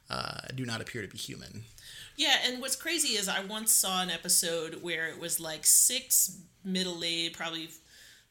[0.10, 1.64] uh, do not appear to be human.
[2.16, 6.40] Yeah, and what's crazy is I once saw an episode where it was like six
[6.64, 7.70] middle aged, probably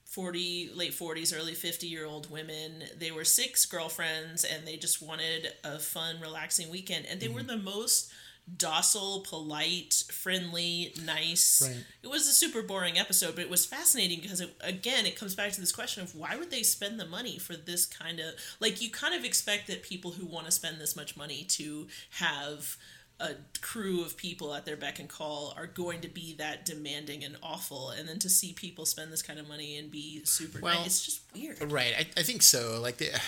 [0.05, 2.85] 40, late 40s, early 50 year old women.
[2.99, 7.07] They were six girlfriends and they just wanted a fun, relaxing weekend.
[7.07, 7.49] And they were Mm-hmm.
[7.49, 8.11] the most
[8.54, 11.62] docile, polite, friendly, nice.
[11.66, 11.85] Right.
[12.02, 15.35] It was a super boring episode, but it was fascinating because, it, again, it comes
[15.35, 18.35] back to this question of why would they spend the money for this kind of.
[18.61, 21.88] Like, you kind of expect that people who want to spend this much money to
[22.11, 22.76] have
[23.18, 23.30] a
[23.62, 27.35] crew of people at their beck and call are going to be that demanding and
[27.42, 30.80] awful and then to see people spend this kind of money and be super Well,
[30.80, 31.94] nice it's just weird Right.
[31.98, 32.78] I, I think so.
[32.78, 33.18] Like the,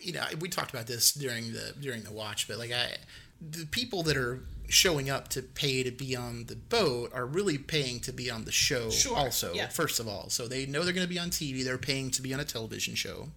[0.00, 2.96] you know, we talked about this during the during the watch, but like I,
[3.40, 7.58] the people that are showing up to pay to be on the boat are really
[7.58, 8.90] paying to be on the show.
[8.90, 9.68] Sure, Also, yeah.
[9.68, 11.64] first of all, so they know they're going to be on TV.
[11.64, 13.28] They're paying to be on a television show.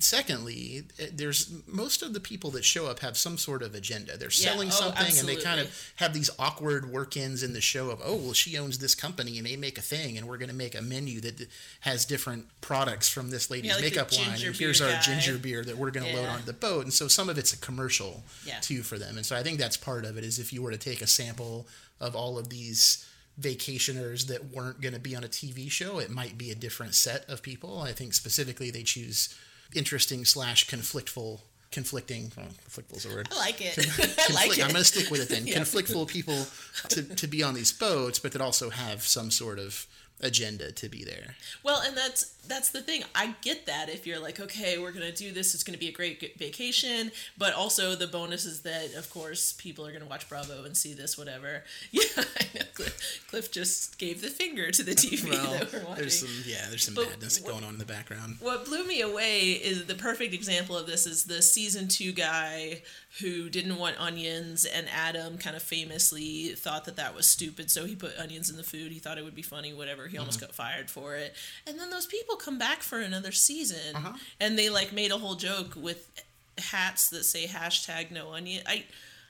[0.00, 4.16] Secondly, eh, there's most of the people that show up have some sort of agenda.
[4.16, 7.60] They're Yeah, selling oh, something, and they kind of have these awkward work-ins in the
[7.60, 10.38] show of, oh, well, she owns this company, and they make a thing, and we're
[10.38, 11.48] going to make a menu that
[11.80, 15.00] has different products from this lady's Yeah, like makeup line, and here's our guy.
[15.00, 16.32] ginger beer that we're going to load Yeah.
[16.34, 16.84] onto the boat.
[16.84, 18.60] And so some of it's a commercial Yeah.
[18.60, 19.16] too for them.
[19.16, 20.22] And so I think that's part of it.
[20.24, 21.66] Is if you were to take a sample
[21.98, 23.04] of all of these
[23.40, 26.94] vacationers that weren't going to be on a TV show, it might be a different
[26.94, 27.80] set of people.
[27.80, 29.34] I think specifically they choose
[29.74, 34.70] interesting slash conflictful conflicting Conflictful is a word i like it i like it i'm
[34.70, 35.46] going to stick with it then.
[35.46, 35.56] Yeah.
[35.58, 36.46] Conflictful people
[36.88, 39.86] to, to be on these boats, but that also have some sort of
[40.20, 41.36] agenda to be there.
[41.62, 43.02] Well, and that's that's the thing.
[43.14, 45.92] I get that if you're like, okay, we're gonna do this, it's gonna be a
[45.92, 50.64] great vacation, but also the bonus is that, of course, people are gonna watch Bravo
[50.64, 51.64] and see this, whatever.
[51.92, 52.64] Yeah, I know.
[52.74, 55.94] Cliff, Cliff just gave the finger to the TV that we're watching.
[55.96, 58.36] there's some yeah, there's some But badness what- going on in the background.
[58.40, 62.82] what blew me away is the perfect example of this is the season two guy
[63.20, 67.84] who didn't want onions and adam kind of famously thought that that was stupid so
[67.86, 70.22] he put onions in the food he thought it would be funny whatever he mm-hmm.
[70.22, 71.34] almost got fired for it
[71.66, 74.12] and then those people come back for another season uh-huh.
[74.40, 76.10] and they like made a whole joke with
[76.58, 78.84] hats that say hashtag no onion i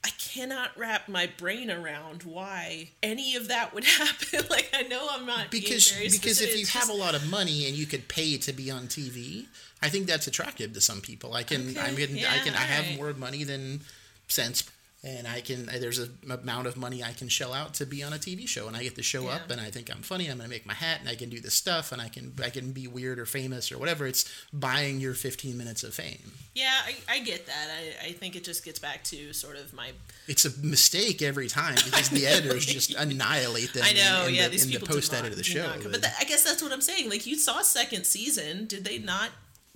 [0.05, 4.41] I cannot wrap my brain around why any of that would happen.
[4.51, 7.67] like I know I'm not Because because if you it's have a lot of money
[7.67, 9.47] and you could pay to be on TV,
[9.83, 11.35] I think that's attractive to some people.
[11.35, 12.97] I can I Okay, can I can I have alright.
[12.97, 13.81] more money than
[14.29, 14.63] sense
[15.05, 18.13] and I can there's a amount of money I can shell out to be on
[18.13, 19.37] a TV show, and I get to show Yeah.
[19.37, 20.29] up, and I think I'm funny.
[20.29, 22.51] I'm gonna make my hat, and I can do this stuff, and I can I
[22.51, 24.07] can be weird or famous or whatever.
[24.07, 26.33] It's buying your 15 minutes of fame.
[26.55, 27.69] Yeah, I, I get that.
[28.03, 29.93] I, I think it just gets back to sort of my.
[30.27, 33.85] It's a mistake every time because the editors just annihilate them.
[33.87, 35.45] I know, in, in yeah, the, these in the people do post edit of the
[35.45, 35.65] show.
[35.67, 37.09] not- but that, I guess that's what I'm saying.
[37.09, 39.31] Like you saw second season, did they not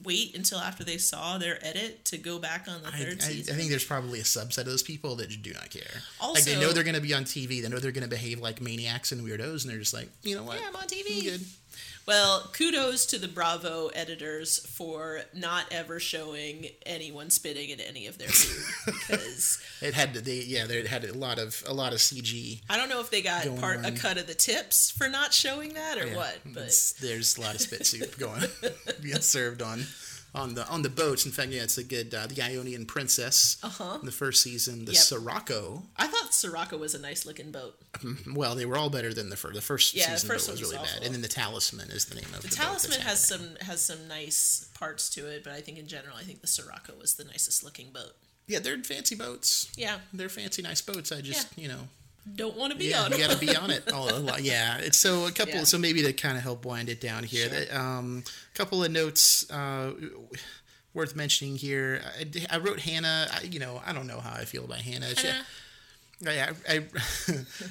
[0.05, 3.27] wait until after they saw their edit to go back on the I, third I,
[3.27, 3.57] I season?
[3.57, 5.83] think there's probably a subset of those people that do not care.
[6.21, 8.11] Also, like they know they're going to be on TV, they know they're going to
[8.11, 10.61] behave like maniacs and weirdos, and they're just like, you know what?
[10.61, 11.23] yeah, I'm on I'm TV.
[11.25, 11.41] good.
[12.07, 18.19] Well, kudos to the Bravo editors for not ever showing anyone spitting in any of
[18.19, 21.93] their food because It had to, they yeah, they had a lot of a lot
[21.93, 22.61] of CG.
[22.69, 25.75] I don't know if they got part a cut of the tips for not showing
[25.75, 28.43] that or Yeah, what, but there's a lot of spit soup going
[29.03, 29.85] being served on
[30.35, 31.27] on the on the boats.
[31.27, 33.59] In fact, yeah, it's a good uh, the Ionian Princess.
[33.63, 33.99] Uh-huh.
[34.03, 35.01] The first season, the Yep.
[35.03, 35.83] Sirocco.
[35.97, 37.75] I thought Sirocco was a nice looking boat.
[38.35, 39.55] Well, they were all better than the first.
[39.55, 41.29] The first Yeah, the season first boat was one was really bad, and then the
[41.29, 43.57] Talisman is the name of the, The Talisman has happening.
[43.59, 46.47] some has some nice parts to it, but I think in general, I think the
[46.47, 48.13] Sirocco was the nicest looking boat.
[48.49, 49.71] Yeah, they're fancy boats.
[49.77, 51.13] Yeah, They're fancy, nice boats.
[51.13, 51.89] I just, you know,
[52.35, 53.93] don't want to be yeah, on you got to be on it.
[53.93, 54.39] All.
[54.39, 55.55] Yeah, it's so a couple.
[55.55, 55.65] Yeah.
[55.65, 57.59] So maybe to kind of help wind it down here, Sure.
[57.61, 59.93] that um, couple of notes uh,
[60.95, 62.03] worth mentioning here.
[62.19, 63.29] I, I wrote Hannah.
[63.33, 65.15] I, you know, I don't know how I feel about Hannah.
[65.17, 65.45] She- Hannah.
[66.25, 66.85] I, I,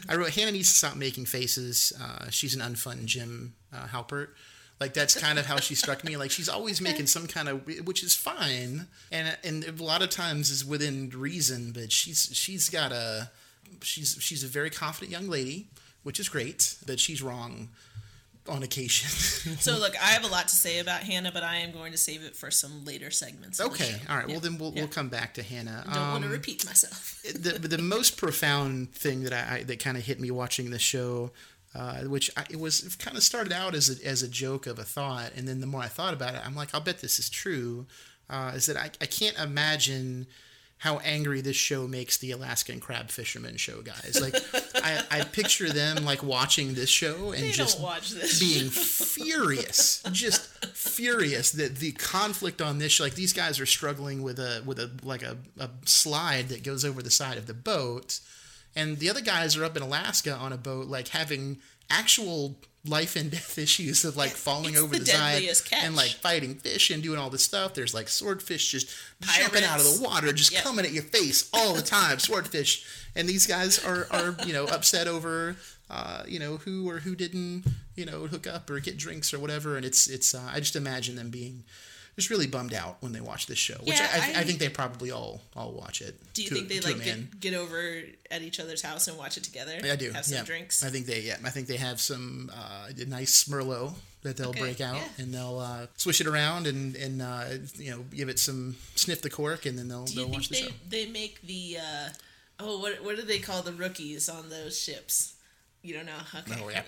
[0.10, 1.94] I wrote Hannah needs to stop making faces.
[2.02, 4.30] Uh, she's an unfun Jim uh, Halpert.
[4.80, 6.18] Like that's kind of how she struck me.
[6.18, 10.10] Like she's always making some kind of, which is fine, and and a lot of
[10.10, 11.72] times is within reason.
[11.72, 13.30] But she's she's got a,
[13.82, 15.70] she's she's a very confident young lady,
[16.04, 16.76] which is great.
[16.86, 17.70] But she's wrong
[18.50, 19.10] on occasion.
[19.60, 21.98] So look, I have a lot to say about Hannah, but I am going to
[21.98, 23.60] save it for some later segments.
[23.62, 24.28] okay, all right.
[24.28, 24.34] Yeah.
[24.36, 24.82] Well then we'll Yeah.
[24.82, 25.84] we'll come back to Hannah.
[25.86, 27.22] Don't want to Um, repeat myself.
[27.36, 30.80] the the most profound thing that I, I that kind of hit me watching the
[30.80, 31.32] show,
[31.76, 34.80] uh, which I, it was kind of started out as a, as a joke of
[34.80, 37.20] a thought, and then the more I thought about it, I'm like, I'll bet this
[37.20, 37.86] is true.
[38.30, 40.26] Uh, is that I, I can't imagine
[40.82, 44.20] how angry this show makes the Alaskan crab fishermen show guys.
[44.20, 44.34] Like
[44.84, 47.80] I, I picture them like watching this show and They just
[48.40, 50.42] being furious, just
[50.76, 54.90] furious that the conflict on this, like these guys are struggling with a with a
[55.04, 58.20] like a, a slide that goes over the side of the boat,
[58.76, 61.60] and the other guys are up in Alaska on a boat, like having
[61.92, 65.84] actual life and death issues of like falling It's over the the, side catch.
[65.84, 67.74] and like fighting fish and doing all this stuff.
[67.74, 68.90] There's like swordfish just
[69.22, 70.64] jumping out of the water, just Yep.
[70.64, 72.18] coming at your face all the time.
[72.20, 75.56] Swordfish, and these guys are are you know upset over
[75.90, 77.66] uh, you know who or who didn't
[77.96, 79.76] you know hook up or get drinks or whatever.
[79.78, 81.64] And it's it's uh, I just imagine them being
[82.22, 84.60] just really bummed out when they watch this show, which Yeah, I, I, I think
[84.60, 86.16] they probably all all watch it.
[86.34, 89.38] Do you to- think they like get, get over at each other's house and watch
[89.38, 89.74] it together?
[89.84, 90.12] I do.
[90.12, 90.44] Have some yeah.
[90.44, 90.84] drinks.
[90.84, 91.22] I think they.
[91.22, 95.08] Yeah, I think they have some uh, nice Merlot that they'll Okay, break out yeah.
[95.24, 99.22] and they'll uh, swish it around and and uh, you know give it some sniff
[99.22, 100.74] the cork and then they'll Do you they'll think watch the they, show.
[100.90, 102.10] they make the uh,
[102.60, 105.34] oh what what do they call the rookies on those ships?
[105.84, 106.18] You don't know?
[106.36, 106.60] Okay.
[106.62, 106.84] No, yeah,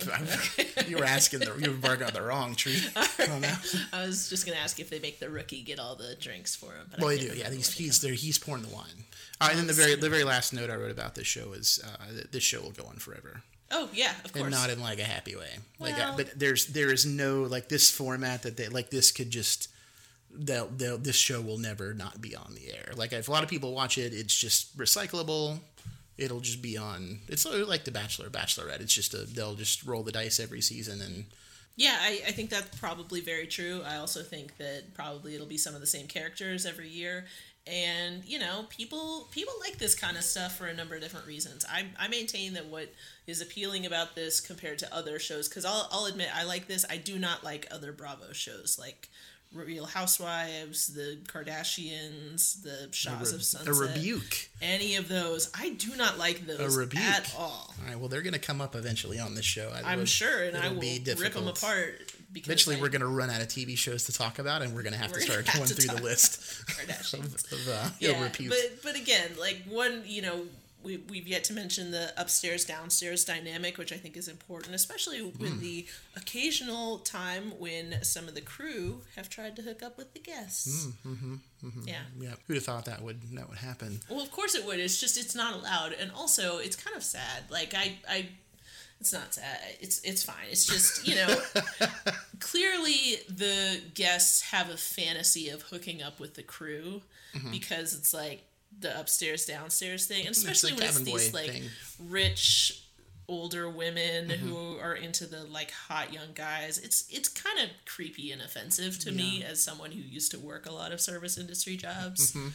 [0.87, 2.79] you were asking the you were barking on the wrong tree.
[3.25, 3.53] Oh, no.
[3.93, 6.73] I was just gonna ask if they make the rookie get all the drinks for
[6.73, 6.87] him.
[6.91, 7.33] But Well, I they do.
[7.35, 8.13] Yeah, he's he's there.
[8.13, 9.05] He's pouring the wine.
[9.39, 11.53] All right, and then the very the very last note I wrote about this show
[11.53, 13.41] is uh, that this show will go on forever.
[13.71, 14.43] Oh yeah, of course.
[14.43, 15.49] and not in like a happy way.
[15.79, 18.89] Like, Well- I, but there's there is no like this format that they like.
[18.91, 19.69] This could just
[20.35, 22.91] they'll, they'll this show will never not be on the air.
[22.95, 25.59] Like if a lot of people watch it, it's just recyclable.
[26.17, 27.19] It'll just be on.
[27.27, 28.81] It's like The Bachelor, Bachelorette.
[28.81, 31.25] It's just a they'll just roll the dice every season and
[31.75, 33.81] Yeah, I, I think that's probably very true.
[33.85, 37.25] I also think that probably it'll be some of the same characters every year.
[37.65, 41.25] And you know, people people like this kind of stuff for a number of different
[41.25, 41.65] reasons.
[41.67, 42.93] I, I maintain that what
[43.25, 46.85] is appealing about this compared to other shows, because I'll, I'll admit I like this.
[46.89, 49.09] I do not like other Bravo shows like
[49.53, 53.67] Real Housewives, the Kardashians, the Shahs a, of re- Sunset.
[53.67, 54.49] a rebuke.
[54.61, 57.03] Any of those, I do not like those rebuke.
[57.03, 57.73] at all.
[57.79, 57.99] All right.
[57.99, 59.71] Well, they're going to come up eventually on this show.
[59.73, 62.13] I I'm would- sure, and I will be rip them apart.
[62.31, 64.73] Because Eventually, I- we're going to run out of TV shows to talk about, and
[64.73, 67.51] we're going to have to start going through the list Kardashians.
[67.51, 70.45] of, of uh, yeah, but but again, like one, you know,
[70.83, 75.21] we we've yet to mention the upstairs downstairs dynamic, which I think is important, especially
[75.21, 80.13] with the occasional time when some of the crew have tried to hook up with
[80.13, 80.87] the guests.
[81.03, 81.35] Hmm,
[81.85, 82.01] Yeah.
[82.19, 83.99] Yeah, who'd have thought that would that would happen?
[84.09, 84.79] Well, of course it would.
[84.79, 87.43] It's just it's not allowed, and also it's kind of sad.
[87.49, 88.27] Like I, I,
[88.99, 89.57] it's not sad.
[89.79, 90.47] It's it's fine.
[90.51, 91.35] It's just you know,
[92.39, 97.01] clearly the guests have a fantasy of hooking up with the crew
[97.35, 97.49] Mm-hmm.
[97.49, 98.43] because it's like
[98.79, 101.63] the upstairs downstairs thing, and especially the when it's these like thing.
[102.09, 102.79] rich
[103.29, 104.47] older women Mm-hmm.
[104.47, 106.77] who are into the like hot young guys.
[106.77, 110.65] It's it's kind of creepy and offensive to me as someone who used to work
[110.65, 112.33] a lot of service industry jobs.
[112.33, 112.49] Mm-hmm.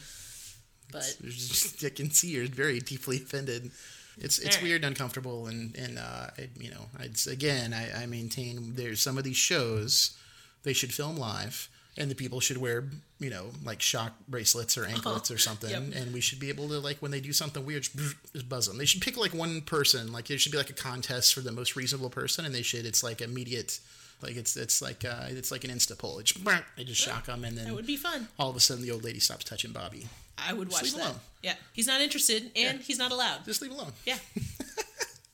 [0.91, 3.71] But just, I can see you're very deeply offended.
[4.17, 4.63] It's it's Alright.
[4.63, 8.99] weird, and uncomfortable, and and uh, I, you know, it's again, I, I maintain there's
[9.01, 10.17] some of these shows
[10.63, 11.69] they should film live,
[11.99, 12.85] and the people should wear
[13.19, 15.83] you know like shock bracelets or anklets or something, Yep.
[15.95, 18.67] and we should be able to like when they do something weird, just, just buzz
[18.67, 18.77] them.
[18.77, 21.51] They should pick like one person, like there should be like a contest for the
[21.51, 23.79] most reasonable person, and they should it's like immediate.
[24.21, 26.19] Like it's it's like uh, it's like an insta poll.
[26.19, 26.33] It's
[26.75, 28.27] they just shock them, and that then would be fun.
[28.37, 30.07] all of a sudden the old lady stops touching Bobby.
[30.37, 31.03] I would watch leave that.
[31.05, 31.15] alone.
[31.41, 32.83] Yeah, he's not interested, and Yeah.
[32.85, 33.45] he's not allowed.
[33.45, 33.93] Just leave alone.
[34.05, 34.17] Yeah.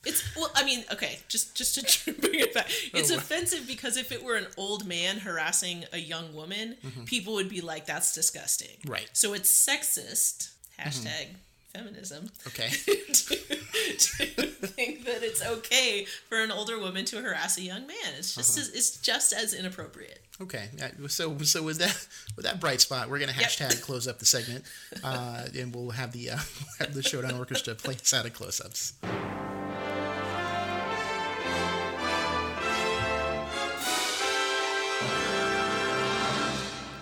[0.06, 1.76] It's well, I mean, okay, just just
[2.06, 5.86] to bring it back, it's Oh, offensive because if it were an old man harassing
[5.94, 6.76] a young woman,
[7.06, 8.92] people would be like, "That's disgusting." Mm-hmm.
[8.92, 9.02] Right.
[9.06, 9.14] Mm-hmm.
[9.14, 10.52] So it's sexist.
[10.80, 11.28] Hashtag
[11.74, 12.30] feminism.
[12.48, 12.70] Okay.
[12.70, 13.36] to,
[13.98, 18.14] to think that it's okay for an older woman to harass a young man.
[18.18, 18.62] It's just Uh-huh.
[18.68, 20.22] as, it's just as inappropriate.
[20.42, 20.68] Okay,
[21.08, 21.96] so so with that
[22.36, 23.50] with that bright spot, we're gonna Yep.
[23.52, 24.66] hashtag close up the segment,
[25.04, 26.38] uh, and we'll have the uh,
[26.80, 28.94] we'll have the Showdown Orchestra play us out of close ups.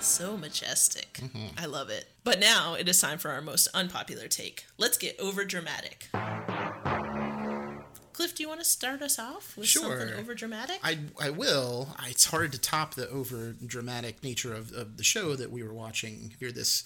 [0.01, 1.13] So majestic.
[1.13, 1.47] Mm-hmm.
[1.57, 2.07] I love it.
[2.23, 4.65] But now it is time for our most unpopular take.
[4.77, 6.09] Let's get over dramatic.
[8.11, 9.97] Cliff, do you want to start us off with Sure.
[9.99, 10.79] something over dramatic?
[10.83, 11.95] I I will.
[11.97, 15.63] I, it's hard to top the over dramatic nature of, of the show that we
[15.63, 16.51] were watching here.
[16.51, 16.83] This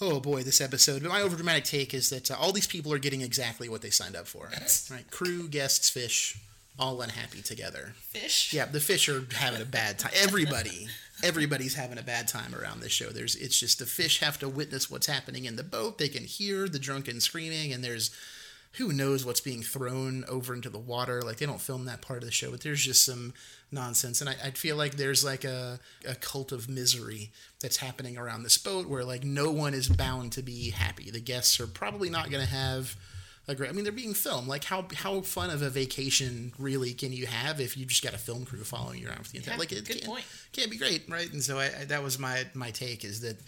[0.00, 1.02] oh boy, this episode.
[1.02, 3.82] But my over dramatic take is that uh, all these people are getting exactly what
[3.82, 4.48] they signed up for.
[4.90, 6.38] Right, crew, guests, fish,
[6.80, 7.92] all unhappy together.
[7.98, 8.52] Fish.
[8.52, 10.12] Yeah, the fish are having a bad time.
[10.16, 10.88] Everybody,
[11.22, 13.10] everybody's having a bad time around this show.
[13.10, 15.98] There's, it's just the fish have to witness what's happening in the boat.
[15.98, 18.10] They can hear the drunken screaming, and there's
[18.74, 21.22] who knows what's being thrown over into the water.
[21.22, 23.34] Like they don't film that part of the show, but there's just some
[23.70, 28.16] nonsense, and I, I feel like there's like a a cult of misery that's happening
[28.16, 31.10] around this boat, where like no one is bound to be happy.
[31.10, 32.96] The guests are probably not going to have
[33.48, 33.70] a great.
[33.70, 34.48] I mean, they're being filmed.
[34.48, 38.14] Like how how fun of a vacation really can you have if you just got
[38.14, 39.54] a film crew following you around for the entire?
[39.54, 40.24] Yeah, like it good can't, point.
[40.52, 41.32] can't be great, right?
[41.32, 43.40] And so I, I that was my my take is that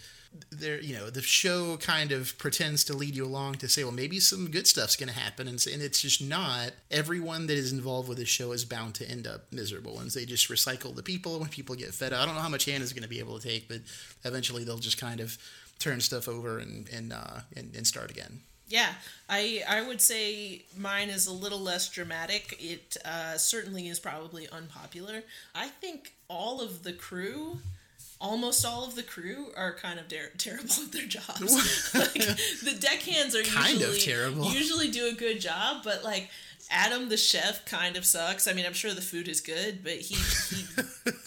[0.51, 3.93] there you know the show kind of pretends to lead you along to say well
[3.93, 7.71] maybe some good stuff's going to happen and, and it's just not everyone that is
[7.71, 11.03] involved with this show is bound to end up miserable and they just recycle the
[11.03, 13.19] people when people get fed up i don't know how much hannah's going to be
[13.19, 13.79] able to take but
[14.23, 15.37] eventually they'll just kind of
[15.77, 18.93] turn stuff over and and uh, and, and start again Yeah,
[19.29, 22.55] I I would say mine is a little less dramatic.
[22.59, 25.23] It uh, certainly is probably unpopular.
[25.53, 27.59] I think all of the crew,
[28.19, 31.91] almost all of the crew, are kind of ter- terrible at their jobs.
[31.93, 34.45] like, the deckhands are Kind of usually terrible.
[34.51, 36.29] usually do a good job, but like.
[36.71, 38.47] Adam the chef kind of sucks.
[38.47, 40.65] I mean, I'm sure the food is good, but he, he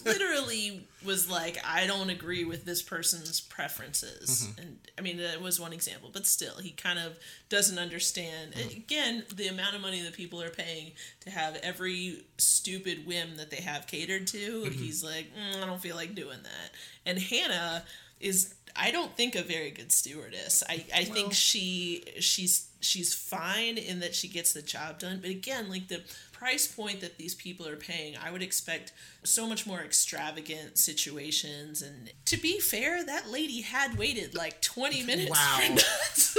[0.06, 4.48] literally was like, I don't agree with this person's preferences.
[4.48, 4.60] Mm-hmm.
[4.60, 8.52] And I mean, that was one example, but still, he kind of doesn't understand.
[8.52, 8.76] Mm-hmm.
[8.76, 13.50] Again, the amount of money that people are paying to have every stupid whim that
[13.50, 14.72] they have catered to, mm-hmm.
[14.72, 16.70] he's like, "Mm, I don't feel like doing that.
[17.04, 17.84] And Hannah
[18.20, 18.54] is.
[18.78, 20.62] I don't think a very good stewardess.
[20.68, 25.18] I, I think she she's she's fine in that she gets the job done.
[25.20, 26.02] But again, like the
[26.38, 28.92] price point that these people are paying, I would expect
[29.24, 31.82] so much more extravagant situations.
[31.82, 35.58] And to be fair, that lady had waited like 20 minutes Wow.
[35.60, 36.36] for nuts.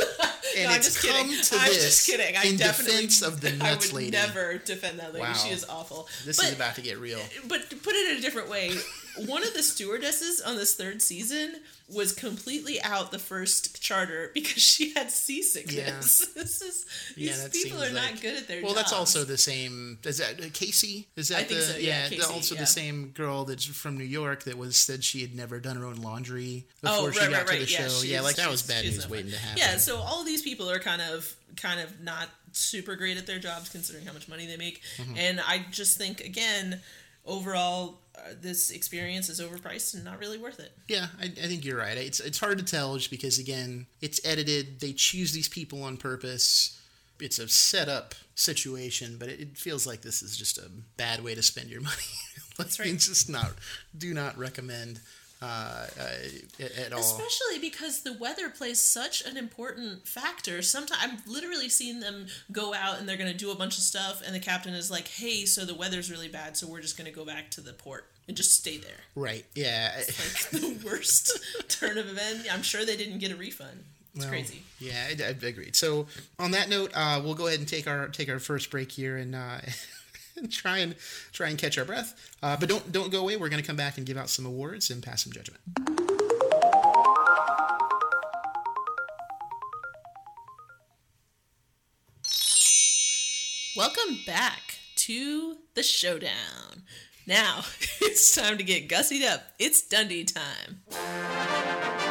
[0.56, 1.32] And no, I'm just kidding.
[1.32, 2.36] I'm just kidding.
[2.38, 4.12] I in definitely of the I would lady.
[4.12, 5.26] never defend that lady.
[5.26, 5.34] Wow.
[5.34, 6.08] She is awful.
[6.26, 8.72] this But- is about to get real but to put it in a different way,
[9.26, 11.56] one of the stewardesses on this third season
[11.90, 16.26] was completely out the first charter because she had seasickness.
[16.36, 18.66] This is Yeah, these that people are like- not good at their jobs.
[18.66, 19.98] Well, that's also the same.
[20.04, 21.08] Is that uh, Casey?
[21.16, 22.62] Is that the so, yeah, the- Casey, also yeah.
[22.62, 25.86] the same girl that's from New York that was said she had never done her
[25.86, 27.66] own laundry Oh, before she right, got right, to right.
[27.68, 28.02] the Yeah, show.
[28.04, 29.58] yeah, like that was bad news waiting to happen.
[29.58, 33.40] Yeah, so all these people are kind of kind of not super great at their
[33.40, 34.82] jobs considering how much money they make.
[34.98, 35.18] Mm-hmm.
[35.18, 36.82] And I just think again,
[37.26, 40.72] overall uh, this experience is overpriced and not really worth it.
[40.88, 41.98] Yeah, I, I think you're right.
[41.98, 44.80] It's it's hard to tell just because again, it's edited.
[44.80, 46.82] They choose these people on purpose.
[47.20, 51.36] It's a setup situation, but it, it feels like this is just a bad way
[51.36, 51.96] to spend your money.
[52.58, 52.98] That's right.
[52.98, 53.54] Just not.
[53.98, 55.00] Do not recommend
[55.42, 57.00] uh, uh, at, all.
[57.00, 60.62] Especially because the weather plays such an important factor.
[60.62, 63.84] Sometimes I've literally seen them go out and they're going to do a bunch of
[63.84, 66.98] stuff, and the captain is like, "Hey, so the weather's really bad, so we're just
[66.98, 69.46] going to go back to the port and just stay there." Right.
[69.54, 69.92] Yeah.
[69.96, 70.08] Like
[70.52, 72.48] the worst turn of event.
[72.52, 73.84] I'm sure they didn't get a refund.
[74.16, 74.64] It's Well, crazy.
[74.80, 75.76] Yeah, I, I agreed.
[75.76, 76.08] So
[76.40, 79.18] on that note, uh, we'll go ahead and take our take our first break here
[79.18, 79.36] and.
[79.36, 79.76] Uh, and
[80.50, 80.96] try and
[81.32, 83.38] try and catch our breath, uh, but don't don't go away.
[83.38, 85.62] We're going to come back and give out some awards and pass some judgment.
[93.76, 96.84] Welcome back to the showdown.
[97.28, 97.60] Now
[98.02, 99.44] it's time to get gussied up.
[99.60, 102.07] It's Dundie time.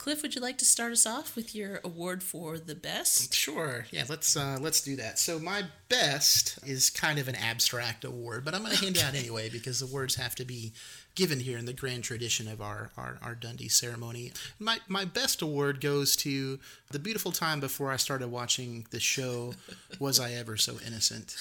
[0.00, 3.34] Cliff, would you like to start us off with your award for the best?
[3.34, 3.84] Sure.
[3.90, 5.18] Yeah, let's uh, let's do that.
[5.18, 9.04] So my best is kind of an abstract award, but I'm going to hand it
[9.04, 10.72] out anyway because the words have to be
[11.16, 14.32] given here in the grand tradition of our, our, our Dundie ceremony.
[14.58, 16.58] My my best award goes to
[16.90, 19.52] the beautiful time before I started watching the show.
[19.98, 21.36] Was I ever so innocent?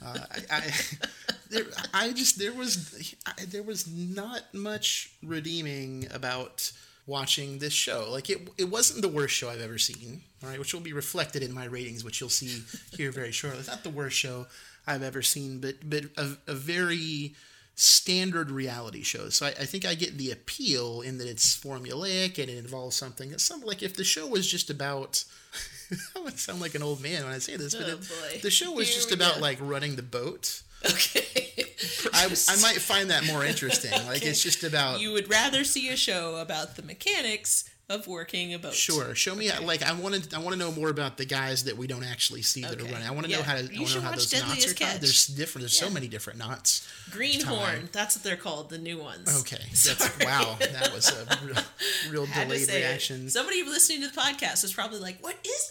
[0.00, 0.70] Uh, I, I,
[1.50, 6.70] there, I just there was I, there was not much redeeming about
[7.06, 8.08] watching this show.
[8.10, 10.22] Like it, it wasn't the worst show I've ever seen.
[10.42, 12.62] All right, which will be reflected in my ratings, which you'll see
[12.96, 13.60] here very shortly.
[13.60, 14.46] It's not the worst show
[14.86, 17.34] I've ever seen, but but a, a very
[17.76, 19.28] standard reality show.
[19.30, 22.94] So I, I think I get the appeal in that it's formulaic and it involves
[22.94, 25.24] something that some like if the show was just about.
[26.16, 28.40] I would sound like an old man when I say this, but Oh, it, boy.
[28.42, 29.40] the show was Here just about go.
[29.42, 30.62] like running the boat.
[30.84, 31.24] Okay.
[32.12, 33.90] I, I might find that more interesting.
[33.92, 34.28] Like Okay.
[34.28, 38.58] it's just about You would rather see a show about the mechanics of working a
[38.58, 38.72] boat.
[38.72, 40.32] Sure, show me like I wanted.
[40.32, 42.84] I want to know more about the guys that we don't actually see that are
[42.84, 43.06] running.
[43.06, 43.62] I want to know how to.
[43.64, 45.00] You I want to should know how those knots are tied.
[45.02, 45.62] There's different.
[45.64, 46.88] There's so many different knots.
[47.10, 47.90] Greenhorn.
[47.92, 49.38] That's what they're called, the new ones.
[49.40, 50.56] Okay, that's wow.
[50.60, 51.56] That was a real,
[52.10, 52.86] real to delayed say it.
[52.86, 53.28] reaction.
[53.28, 55.63] Somebody listening to the podcast is probably like, "What is?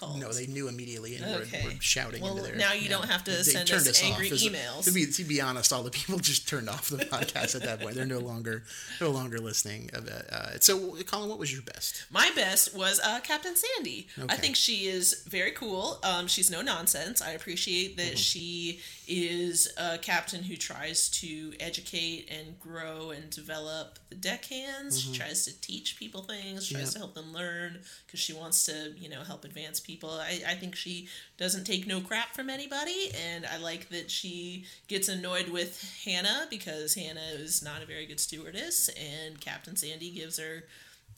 [0.00, 1.62] What are they called?" No, they knew immediately and Okay.
[1.64, 2.56] were, were shouting Well, into their.
[2.56, 4.84] now you don't have to They send turned us angry emails.
[4.84, 7.80] To be, to be honest, all the people just turned off the podcast at that
[7.80, 7.94] point.
[7.94, 8.62] They're no longer
[9.00, 9.90] no longer listening.
[9.94, 12.04] Uh, so, Colin, what was your best?
[12.10, 14.08] My best was uh, Captain Sandy.
[14.28, 15.98] I think she is very cool.
[16.02, 17.20] Um, she's no nonsense.
[17.22, 18.08] I appreciate Mm-hmm.
[18.10, 25.00] that she is a captain who tries to educate and grow and develop the deckhands.
[25.00, 26.66] She tries to teach people things.
[26.66, 26.80] She tries Mm-hmm.
[26.80, 26.92] Yep.
[26.92, 29.89] to help them learn because she wants to, you know, help advance people.
[30.20, 34.64] I, I think she doesn't take no crap from anybody, and I like that she
[34.88, 40.10] gets annoyed with Hannah because Hannah is not a very good stewardess, and Captain Sandy
[40.10, 40.64] gives her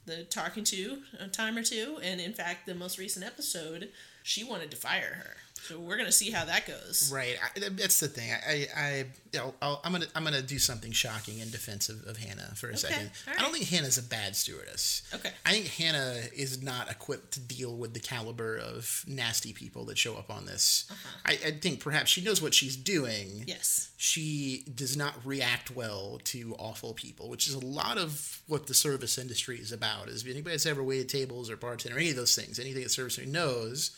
[0.07, 3.91] the talking to a time or two, and in fact, the most recent episode,
[4.23, 5.37] she wanted to fire her.
[5.69, 7.11] So we're gonna see how that goes.
[7.15, 7.37] Right.
[7.43, 8.31] I, that's the thing.
[8.33, 9.05] I, I,
[9.63, 12.77] I'll, I'm gonna, I'm gonna do something shocking in defense of, of Hannah for a
[12.77, 13.11] second.
[13.27, 13.59] all I don't right.
[13.59, 15.03] think Hannah's a bad stewardess.
[15.15, 15.31] Okay.
[15.47, 19.99] I think Hannah is not equipped to deal with the caliber of nasty people that
[19.99, 20.87] show up on this.
[20.91, 21.19] Uh-huh.
[21.27, 23.45] I, I think perhaps she knows what she's doing.
[23.47, 23.93] Yes.
[23.97, 28.75] She does not react well to awful people, which is a lot of what the
[28.75, 30.09] service industry is about.
[30.09, 32.91] Is anybody that's ever waited tables or bartender, or any of those things, anything that
[32.91, 33.97] service industry knows,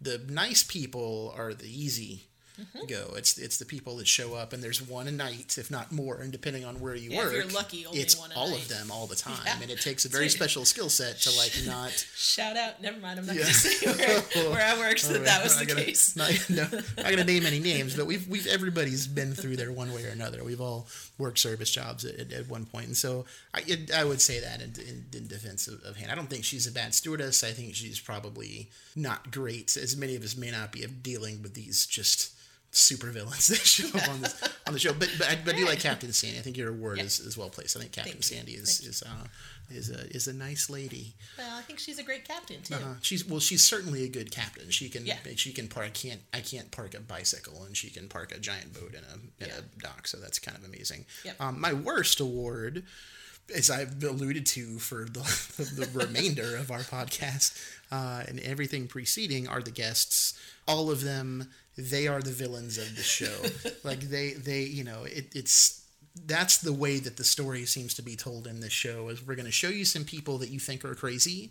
[0.00, 2.28] the nice people are the easy
[2.58, 2.86] Mm-hmm.
[2.86, 3.12] go.
[3.16, 6.16] It's it's the people that show up, and there's one a night, if not more,
[6.16, 8.62] and depending on where you Yeah, if you're lucky, it's all night.
[8.62, 9.58] of them all the time, Yeah.
[9.60, 11.90] and it takes a very special skill set to like not.
[12.14, 12.80] Shout out.
[12.80, 13.18] Never mind.
[13.18, 13.42] I'm not Yeah.
[13.42, 14.20] gonna say where,
[14.52, 16.16] where I worked that that was the gonna- case.
[16.16, 16.62] Not, no,
[16.96, 20.08] not gonna name any names, but we've we've everybody's been through there one way or
[20.10, 20.42] another.
[20.42, 20.88] We've all
[21.18, 24.40] worked service jobs at, at, at one point, and so I it, I would say
[24.40, 26.12] that in, in, in defense of, of Hannah.
[26.12, 27.44] I don't think she's a bad stewardess.
[27.44, 31.42] I think she's probably not great, as many of us may not be, of dealing
[31.42, 32.32] with these just
[32.76, 34.92] super villains that show up on this on the show.
[34.92, 36.38] But but I, but I do like Captain Sandy.
[36.38, 37.04] I think your award Yeah.
[37.04, 37.76] is, is well placed.
[37.76, 38.36] I think Captain Thank you.
[38.36, 39.26] Sandy is is uh,
[39.70, 41.14] is a is a nice lady.
[41.38, 42.74] Well, I think she's a great captain too.
[42.74, 43.40] Uh, she's well.
[43.40, 44.70] She's certainly a good captain.
[44.70, 45.06] She can.
[45.06, 45.16] Yeah.
[45.36, 45.86] She can park.
[45.86, 46.20] I can't.
[46.34, 49.14] I can't park a bicycle, and she can park a giant boat in a
[49.44, 49.58] in Yeah.
[49.78, 50.06] a dock.
[50.06, 51.06] So that's kind of amazing.
[51.24, 51.40] Yep.
[51.40, 52.84] Um, my worst award,
[53.54, 55.20] as I've alluded to for the
[55.56, 57.58] the remainder of our podcast
[57.90, 60.38] uh, and everything preceding, are the guests.
[60.68, 61.50] All of them.
[61.76, 63.36] They are the villains of the show.
[63.84, 65.84] like they they you know it, it's
[66.24, 69.34] that's the way that the story seems to be told in this show is we're
[69.34, 71.50] going to show you some people that you think are crazy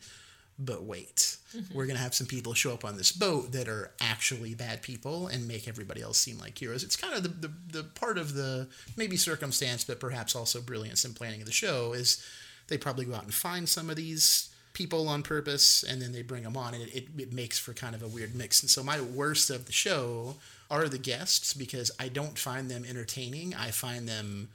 [0.57, 1.38] but wait.
[1.55, 1.76] Mm-hmm.
[1.76, 4.82] We're going to have some people show up on this boat that are actually bad
[4.82, 6.84] people and make everybody else seem like heroes.
[6.84, 11.03] It's kind of the, the, the part of the maybe circumstance but perhaps also brilliance
[11.03, 12.26] in planning of the show is
[12.67, 16.21] they probably go out and find some of these people on purpose and then they
[16.21, 18.69] bring them on and it, it, it makes for kind of a weird mix and
[18.69, 20.36] so my worst of the show
[20.69, 24.49] are the guests because i don't find them entertaining i find them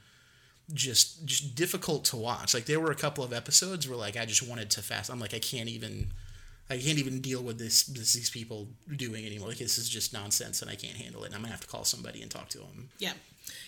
[0.73, 4.25] just just difficult to watch like there were a couple of episodes where like i
[4.25, 6.07] just wanted to fast i'm like i can't even
[6.71, 8.65] I can't even deal with this, this these people
[8.95, 9.49] doing anymore.
[9.49, 11.27] Like this is just nonsense, and I can't handle it.
[11.27, 12.89] And I'm gonna have to call somebody and talk to them.
[12.97, 13.11] Yeah.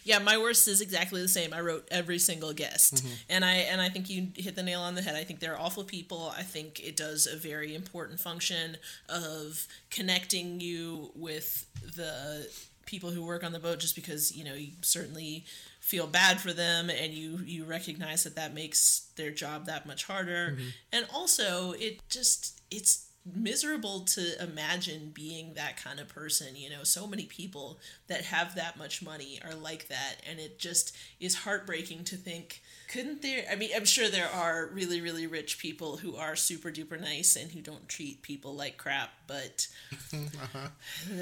[0.03, 1.53] Yeah, my worst is exactly the same.
[1.53, 3.13] I wrote every single guest, Mm-hmm.
[3.29, 5.15] and I and I think you hit the nail on the head.
[5.15, 6.33] I think they're awful people.
[6.37, 8.77] I think it does a very important function
[9.09, 11.65] of connecting you with
[11.95, 12.47] the
[12.85, 13.79] people who work on the boat.
[13.79, 15.45] Just because you know you certainly
[15.79, 20.05] feel bad for them, and you you recognize that that makes their job that much
[20.05, 20.67] harder, Mm-hmm.
[20.93, 26.83] and also it just it's miserable to imagine being that kind of person you know?
[26.83, 31.35] So many people that have that much money are like that and it just is
[31.35, 32.61] heartbreaking to think
[32.91, 36.69] couldn't there i mean i'm sure there are really really rich people who are super
[36.69, 39.67] duper nice and who don't treat people like crap but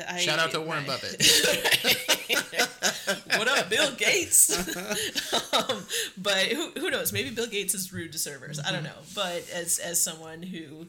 [0.10, 1.22] I, Shout out to Warren I- Buffett.
[3.38, 4.52] what up bill gates?
[5.54, 5.84] Um,
[6.18, 7.12] but who, who knows?
[7.12, 8.58] Maybe bill gates is rude to servers.
[8.60, 8.90] I don't know.
[9.14, 10.88] But as as someone who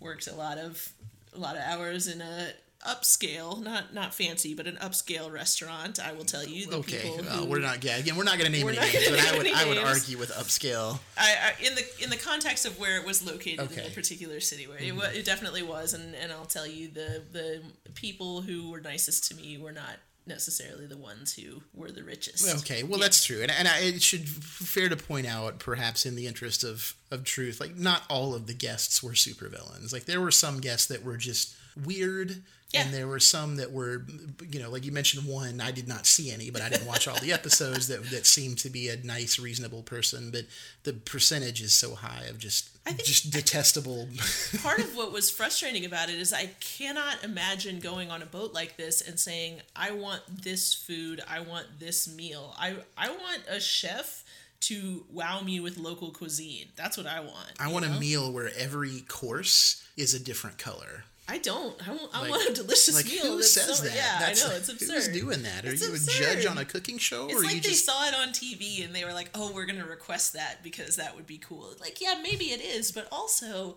[0.00, 0.92] works a lot of
[1.34, 2.48] a lot of hours in a
[2.86, 7.16] upscale not not fancy but an upscale restaurant i will tell you the Okay, people
[7.24, 7.82] well, who, we're not.
[7.82, 10.18] Yeah, again, we're not going to name any names, but I would I would argue
[10.18, 11.00] with upscale.
[11.16, 13.74] I, I in the in the context of where it was located in Okay.
[13.76, 13.88] Mm-hmm.
[13.88, 17.62] the particular city where it, it definitely was and and I'll tell you the the
[17.94, 19.96] people who were nicest to me were not
[20.26, 24.02] necessarily the ones who were the richest Okay, well that's true, and and I, it
[24.02, 28.34] should fair to point out, perhaps in the interest of of truth, like not all
[28.34, 29.92] of the guests were supervillains.
[29.92, 31.54] Like there were some guests that were just
[31.84, 32.42] weird.
[32.76, 32.84] Yeah.
[32.84, 34.04] And there were some that were,
[34.50, 35.60] you know, like you mentioned one.
[35.60, 37.88] I did not see any, but I didn't watch all the episodes.
[37.88, 40.30] That that seemed to be a nice, reasonable person.
[40.30, 40.44] But
[40.84, 44.08] the percentage is so high of just just detestable.
[44.62, 48.52] part of what was frustrating about it is I cannot imagine going on a boat
[48.52, 52.54] like this and saying, I want this food, I want this meal.
[52.58, 54.24] I I want a chef
[54.58, 56.66] to wow me with local cuisine.
[56.76, 57.52] That's what I want.
[57.60, 57.96] I want know?
[57.96, 61.04] a meal where every course is a different color.
[61.28, 61.74] I don't.
[61.88, 63.22] I want, I want a delicious Like meal.
[63.24, 63.94] who that's says so- that?
[63.96, 64.92] Yeah, That's- I know it's absurd.
[64.94, 65.64] Who's doing that?
[65.64, 65.98] Are It's you a
[66.34, 68.84] judge on a cooking show, It's or like you they just saw it on TV
[68.84, 72.00] and they were like, "Oh, we're gonna request that because that would be cool." Like,
[72.00, 73.76] yeah, maybe it is, but also,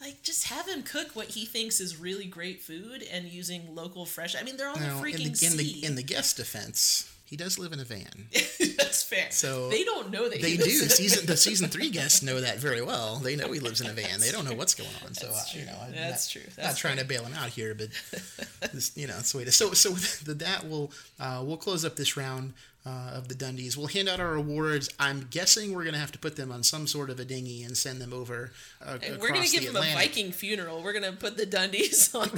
[0.00, 4.04] like, just have him cook what he thinks is really great food and using local
[4.04, 4.36] fresh.
[4.36, 7.10] I mean, they're on Now, the in freaking the in the in the guest defense,
[7.30, 8.26] he does live in a van.
[8.32, 9.30] That's fair.
[9.30, 10.64] So they don't know that They he do.
[10.68, 13.16] Season the season three guests know that very well.
[13.16, 14.18] They know he lives in a van.
[14.18, 15.14] They don't know what's going on.
[15.14, 15.72] So That's uh, you true.
[15.72, 16.50] know, I'm That's not, true.
[16.58, 17.88] not That's trying to bail him out here, but
[18.72, 19.54] this, you know, that's the way is.
[19.54, 19.90] So so
[20.34, 22.52] that we'll uh, we'll close up this round.
[22.86, 24.88] Uh, of the Dundies, we'll hand out our awards.
[24.98, 27.76] I'm guessing we're gonna have to put them on some sort of a dinghy and
[27.76, 28.52] send them over.
[28.82, 30.82] Uh, we're gonna give the him a Viking funeral.
[30.82, 32.30] We're gonna put the Dundies on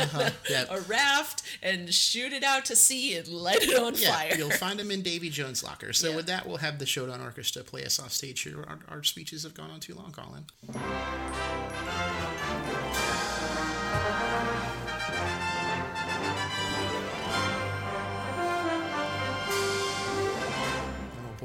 [0.00, 0.66] Uh-huh, yeah.
[0.70, 4.34] a raft and shoot it out to sea and light it on Yeah, fire.
[4.38, 5.92] you'll find them in Davy Jones' locker.
[5.92, 6.16] So Yeah.
[6.16, 8.62] with that, we'll have the Showdown Orchestra play us off stage here.
[8.68, 10.46] Our, our speeches have gone on too long, Colin.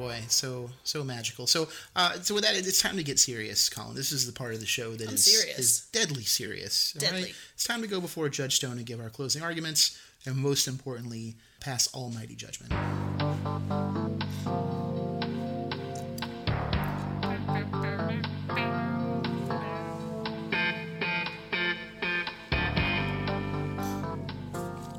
[0.07, 1.47] Boy, so so magical.
[1.47, 3.95] So uh, so with that, it's time to get serious, Colin.
[3.95, 5.27] This is the part of the show that is
[5.57, 6.93] is deadly serious.
[6.93, 7.33] Deadly.
[7.53, 11.35] It's time to go before Judge Stone and give our closing arguments, and most importantly,
[11.59, 12.73] pass almighty judgment.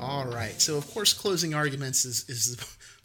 [0.01, 0.59] All right.
[0.61, 2.57] So, of course, closing arguments is, is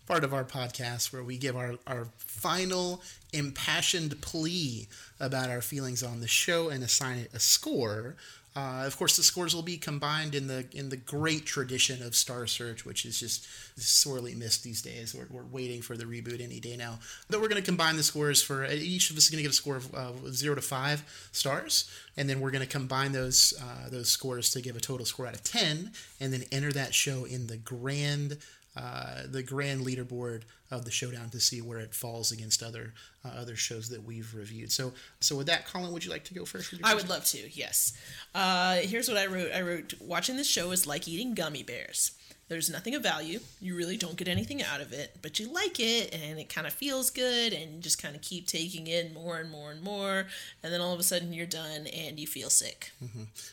[0.07, 3.03] part of our podcast where we give our, our final
[3.33, 4.87] impassioned plea
[5.19, 8.17] about our feelings on the show and assign it a score.
[8.57, 12.15] Uh, of course, the scores will be combined in the in the great tradition of
[12.15, 15.13] Star Search, which is just sorely missed these days.
[15.13, 17.01] We're, we're waiting for the reboot any day now.
[17.29, 19.51] But we're going to combine the scores for each of us is going to get
[19.51, 21.03] a score of uh, zero to five
[21.33, 25.05] stars, and then we're going to combine those uh, those scores to give a total
[25.05, 25.91] score out of ten,
[26.21, 28.39] and then enter that show in the grand
[28.77, 32.93] uh, the grand leaderboard of the showdown to see where it falls against other
[33.25, 34.73] uh, other shows that we've reviewed.
[34.73, 36.71] So so with that, Colin, would you like to go first?
[36.71, 37.93] with your I would love to, yes.
[38.35, 39.51] Uh, here's what I wrote.
[39.55, 42.13] I wrote, watching this show is like eating gummy bears.
[42.49, 43.41] There's nothing of value.
[43.61, 46.67] You really don't get anything out of it, but you like it and it kind
[46.67, 49.83] of feels good and you just kind of keep taking in more and more and
[49.83, 50.27] more.
[50.63, 52.93] And then all of a sudden you're done and you feel sick.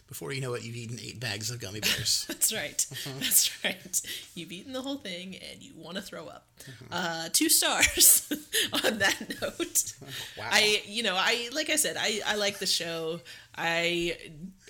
[0.08, 2.26] Before you know it, you've eaten eight bags of gummy bears.
[2.28, 2.86] That's right.
[2.92, 3.10] Uh-huh.
[3.20, 4.02] That's right.
[4.36, 6.48] You've eaten the whole thing and you want to throw up.
[6.68, 6.86] Uh-huh.
[6.92, 8.30] Uh, two stars
[8.84, 9.94] on that note.
[10.38, 10.48] Wow.
[10.52, 13.22] I, you know, I like I said, I I like the show.
[13.56, 14.18] I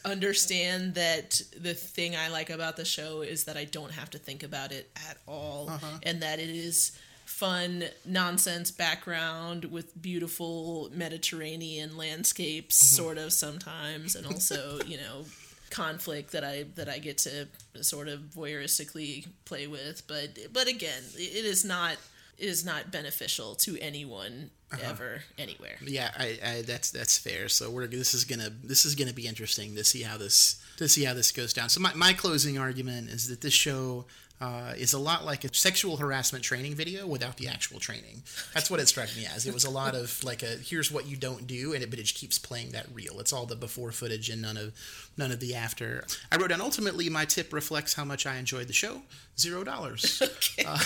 [0.05, 4.17] understand that the thing I like about the show is that I don't have to
[4.17, 5.99] think about it at all, Uh-huh.
[6.03, 6.91] and that it is
[7.25, 15.25] fun nonsense background with beautiful Mediterranean landscapes, sort of sometimes, and also you know
[15.69, 17.47] conflict that I that I get to
[17.81, 20.05] sort of voyeuristically play with.
[20.07, 21.95] But but again, it is not
[22.41, 24.81] is not beneficial to anyone uh-huh.
[24.89, 25.77] ever anywhere.
[25.85, 27.49] Yeah, I, I that's that's fair.
[27.49, 30.87] So we're this is gonna this is gonna be interesting to see how this to
[30.87, 31.69] see how this goes down.
[31.69, 34.05] So my, my closing argument is that this show
[34.41, 38.23] uh, is a lot like a sexual harassment training video without the actual training.
[38.53, 39.45] That's what it struck me as.
[39.45, 41.99] It was a lot of like a here's what you don't do, and it, but
[41.99, 43.19] it just keeps playing that reel.
[43.19, 44.73] It's all the before footage and none of
[45.15, 46.05] none of the after.
[46.31, 49.03] I wrote down ultimately my tip reflects how much I enjoyed the show.
[49.39, 50.21] Zero dollars.
[50.41, 50.65] Okay.
[50.67, 50.77] Uh,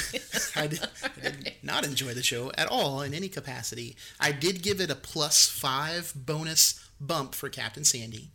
[0.55, 3.95] I, did, I did not enjoy the show at all in any capacity.
[4.19, 8.29] I did give it a plus five bonus bump for Captain Sandy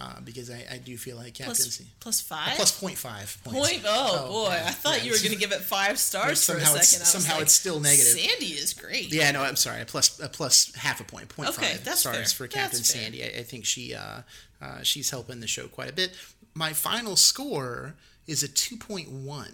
[0.00, 1.90] uh, because I, I do feel like Captain Plus, Sandy.
[2.00, 2.56] plus five.
[2.56, 3.68] Plus point five points.
[3.70, 3.82] Point.
[3.86, 6.44] Oh, Oh, boy, yeah, I thought yeah, you were going to give it five stars
[6.44, 7.06] for a somehow it's- second.
[7.06, 8.06] Somehow like, it's still negative.
[8.18, 9.12] Sandy is great.
[9.12, 9.82] Yeah, no, I'm sorry.
[9.82, 12.46] A plus, a plus half a point, point Okay, five that's stars fair.
[12.46, 12.88] for Captain That's.
[12.92, 13.22] Sandy.
[13.22, 14.22] I, I think she, uh,
[14.62, 16.16] uh, she's helping the show quite a bit.
[16.54, 17.94] My final score
[18.26, 19.50] is a 2.1.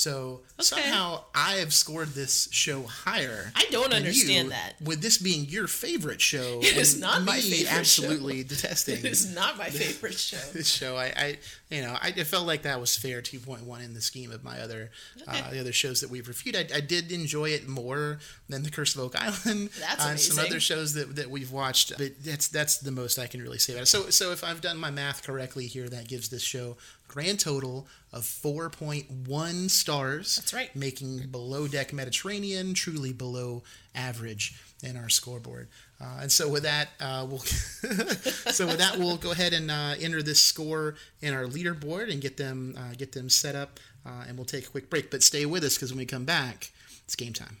[0.00, 3.52] So somehow I have scored this show higher.
[3.54, 4.76] I don't understand you, that.
[4.80, 7.76] With this being your favorite show, It is not my favorite show.
[7.76, 10.38] absolutely detesting It is not my favorite show.
[10.54, 10.96] this show.
[10.96, 11.38] I, I
[11.68, 14.90] you know, I, felt like that was fair 2.1 in the scheme of my other,
[15.28, 16.56] uh, the other shows that we've reviewed.
[16.56, 19.68] I, I did enjoy it more than The Curse of Oak Island.
[19.80, 21.92] That's uh, some other shows that, that we've watched.
[21.98, 23.86] But that's that's the most I can really say about it.
[23.86, 26.76] So so if I've done my math correctly here, that gives this show
[27.10, 30.36] grand total of 4.1 stars.
[30.36, 30.74] That's right.
[30.76, 33.64] Making below deck Mediterranean truly below
[33.96, 35.68] average in our scoreboard.
[36.00, 39.94] Uh, and so with that, uh, we'll so with that we'll go ahead and uh,
[40.00, 44.24] enter this score in our leaderboard and get them uh, get them set up, uh,
[44.26, 45.10] and we'll take a quick break.
[45.10, 46.70] But stay with us because when we come back,
[47.04, 47.58] it's game time.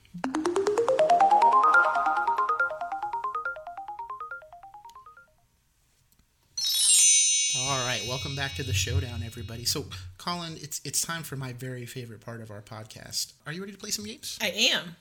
[8.00, 9.64] Right, welcome back to the showdown, everybody.
[9.64, 9.86] So,
[10.18, 13.32] Colin, it's it's time for my very favorite part of our podcast.
[13.46, 14.38] Are you ready to play some games?
[14.40, 14.96] I am.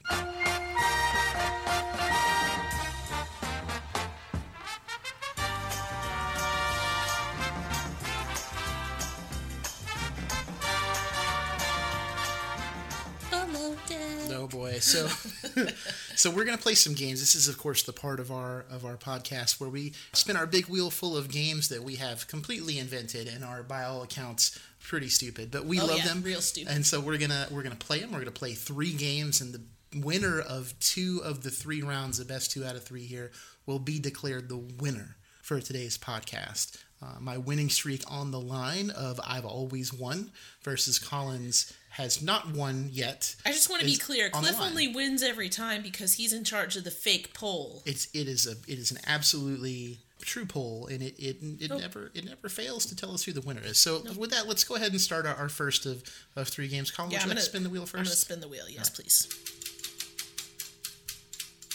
[14.80, 15.08] So
[16.16, 17.20] so we're going to play some games.
[17.20, 20.46] This is of course the part of our of our podcast where we spin our
[20.48, 24.58] big wheel full of games that we have completely invented and are by all accounts
[24.82, 26.22] pretty stupid, but we Oh, love yeah, them.
[26.24, 26.74] real stupid.
[26.74, 28.10] And so we're going to we're to play them.
[28.12, 29.62] We're going to play 3 games and the
[30.00, 33.32] winner of two of the 3 rounds, the best 2 out of 3 here
[33.66, 36.78] will be declared the winner for today's podcast.
[37.02, 40.32] Uh, my winning streak on the line of I've always won
[40.64, 43.36] versus Colin's has not won yet.
[43.46, 44.30] I just want to be clear.
[44.34, 47.84] on Cliff only wins every time because he's in charge of the fake poll.
[47.86, 51.78] It's it is a it is an absolutely true poll, and it it, it Oh.
[51.78, 53.80] never it never fails to tell us who the winner is.
[53.80, 56.04] So with that, let's go ahead and start our, our first of,
[56.36, 56.92] of three games.
[56.92, 57.96] Colin, Yeah, would I'm you like gonna to spin the wheel first?
[57.96, 58.66] I'm gonna spin the wheel.
[58.70, 59.28] Yes, please.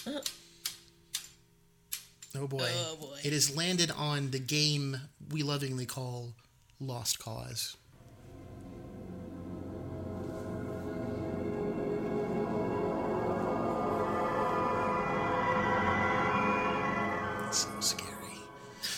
[0.06, 0.20] Oh
[2.36, 2.68] Oh, boy.
[2.68, 3.18] Oh, boy.
[3.22, 4.96] It has landed on the game
[5.30, 6.32] we lovingly call
[6.80, 7.76] Lost Cause.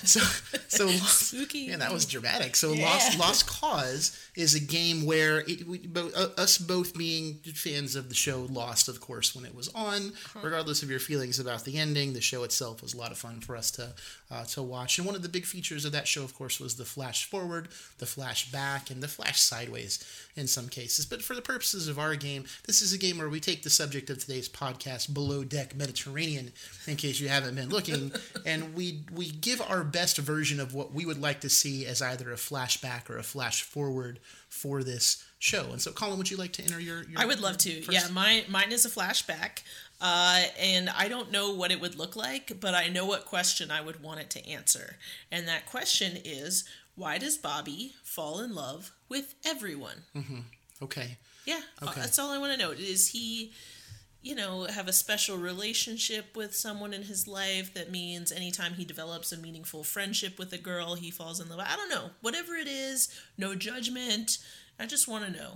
[0.17, 0.21] So,
[0.69, 1.59] so Spooky.
[1.61, 2.57] Yeah, that was dramatic.
[2.57, 2.87] So, Yeah.
[2.87, 7.97] Lost Lost Cause is a game where it, we, bo- uh, us both being fans
[7.97, 11.65] of the show Lost, of course, when it was on, regardless of your feelings about
[11.65, 13.95] the ending, the show itself was a lot of fun for us to
[14.31, 14.99] uh, to watch.
[14.99, 17.69] And one of the big features of that show, of course, was the flash forward,
[17.99, 20.05] the flash back, and the flash sideways
[20.37, 21.07] in some cases.
[21.07, 23.71] But for the purposes of our game, this is a game where we take the
[23.71, 26.53] subject of today's podcast, Below Deck Mediterranean,
[26.87, 28.13] in case you haven't been looking,
[28.47, 32.03] and we we give our best version of what we would like to see as
[32.03, 34.19] either a flashback or a flash forward
[34.49, 35.65] for this show.
[35.73, 36.99] And so, Colin, would you like to enter your?
[37.05, 37.83] your I would love to.
[37.83, 37.93] first?
[37.93, 39.63] Yeah, mine mine is a flashback,
[40.01, 43.71] uh, and I don't know what it would look like, but I know what question
[43.71, 44.97] I would want it to answer.
[45.33, 50.03] And that question is, why does Bobby fall in love with everyone?
[50.83, 51.17] Okay.
[51.47, 52.01] Yeah, uh, Okay.
[52.01, 52.73] that's all I want to know.
[52.73, 53.53] Is he,
[54.27, 58.85] you know, have a special relationship with someone in his life that means anytime he
[58.85, 61.61] develops a meaningful friendship with a girl, he falls in love?
[61.61, 62.11] I don't know.
[62.23, 63.09] Whatever it is,
[63.39, 64.39] no judgment.
[64.81, 65.53] I just want to know.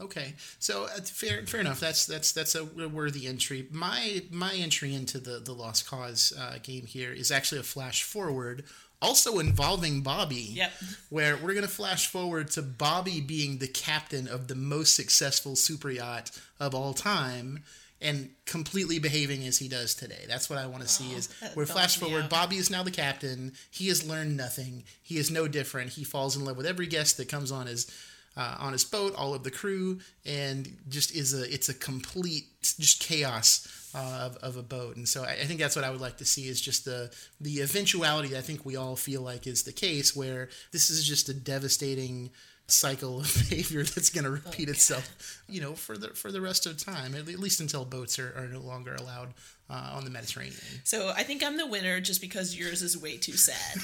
[0.00, 1.78] Okay, so uh, fair, fair enough.
[1.78, 3.66] That's that's that's a worthy entry.
[3.70, 8.02] My my entry into the the Lost Cause uh, game here is actually a flash
[8.02, 8.64] forward,
[9.02, 10.52] also involving Bobby.
[10.54, 10.72] Yep.
[11.10, 15.90] Where we're gonna flash forward to Bobby being the captain of the most successful super
[15.90, 17.62] yacht of all time,
[18.00, 20.24] and completely behaving as he does today.
[20.28, 21.14] That's what I want to see.
[21.14, 22.30] Is we're flash forward, out.
[22.30, 23.52] Bobby is now the captain.
[23.70, 24.84] He has learned nothing.
[25.02, 25.90] He is no different.
[25.90, 27.90] He falls in love with every guest that comes on his
[28.36, 32.44] uh, on his boat, all of the crew, and just is a it's a complete
[32.60, 34.96] just chaos uh, of, of a boat.
[34.96, 37.10] And so I, I think that's what I would like to see is just the
[37.40, 41.06] the eventuality that I think we all feel like is the case, where this is
[41.06, 42.30] just a devastating
[42.66, 46.66] cycle of behavior that's going to repeat itself, you know, for the for the rest
[46.66, 49.34] of time, at least until boats are, are no longer allowed
[49.70, 50.54] uh, on the Mediterranean.
[50.84, 53.80] So I think I'm the winner just because yours is way too sad.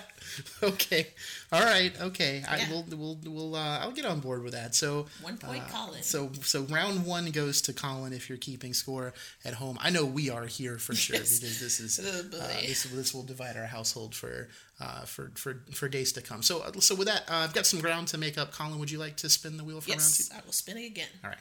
[0.62, 1.08] okay,
[1.52, 2.42] all right, okay.
[2.48, 2.84] I will.
[2.90, 4.74] we'll we'll uh, I'll get on board with that.
[4.74, 6.02] So One point, uh, Colin.
[6.02, 9.12] So so round one goes to Colin if you're keeping score
[9.44, 9.78] at home.
[9.80, 11.38] I know we are here for sure Yes.
[11.40, 12.00] because this is
[12.34, 14.48] Oh, uh, this this will divide our household for
[14.80, 16.42] uh, for for for days to come.
[16.42, 18.52] So uh, so with that, uh, I've got some ground to make up.
[18.52, 20.22] Colin, would you like to spin the wheel for round two?
[20.24, 21.08] yes, I will spin it again.
[21.24, 21.38] All right.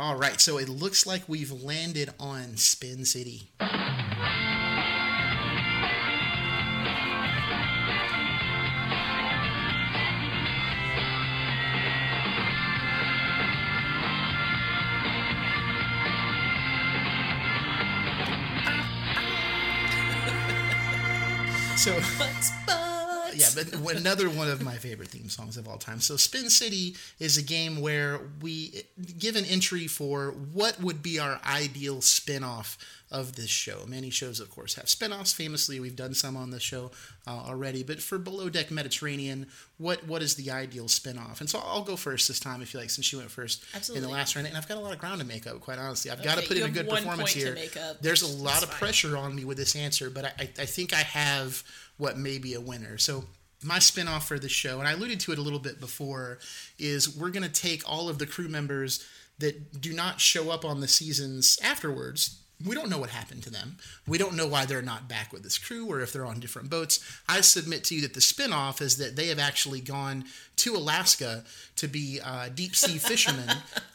[0.00, 3.50] All right, so it looks like we've landed on Spin City.
[23.96, 26.00] Another one of my favorite theme songs of all time.
[26.00, 28.82] So Spin City is a game where we
[29.18, 32.78] give an entry for what would be our ideal spin-off
[33.10, 33.84] of this show.
[33.88, 35.32] Many shows, of course, have spin-offs.
[35.32, 36.92] Famously, we've done some on the show
[37.26, 37.82] uh, already.
[37.82, 39.46] But for Below Deck Mediterranean,
[39.78, 41.40] what what is the ideal spin-off?
[41.40, 44.02] And so I'll go first this time, if you like, since you went first in
[44.02, 44.46] the last round.
[44.46, 46.10] And I've got a lot of ground to make up, quite honestly.
[46.10, 47.52] I've got to put in a good performance here.
[47.54, 48.78] make up, There's a lot is of fine.
[48.78, 51.64] pressure on me with this answer, but I, I, I think I have
[51.96, 52.96] what may be a winner.
[52.96, 53.24] So
[53.62, 56.38] my spinoff for this show, and I alluded to it a little bit before,
[56.78, 59.06] is we're going to take all of the crew members
[59.38, 62.36] that do not show up on the seasons afterwards.
[62.64, 63.78] We don't know what happened to them.
[64.06, 66.68] We don't know why they're not back with this crew or if they're on different
[66.68, 67.00] boats.
[67.26, 71.44] I submit to you that the spinoff is that they have actually gone to Alaska
[71.76, 73.48] to be uh, deep sea fishermen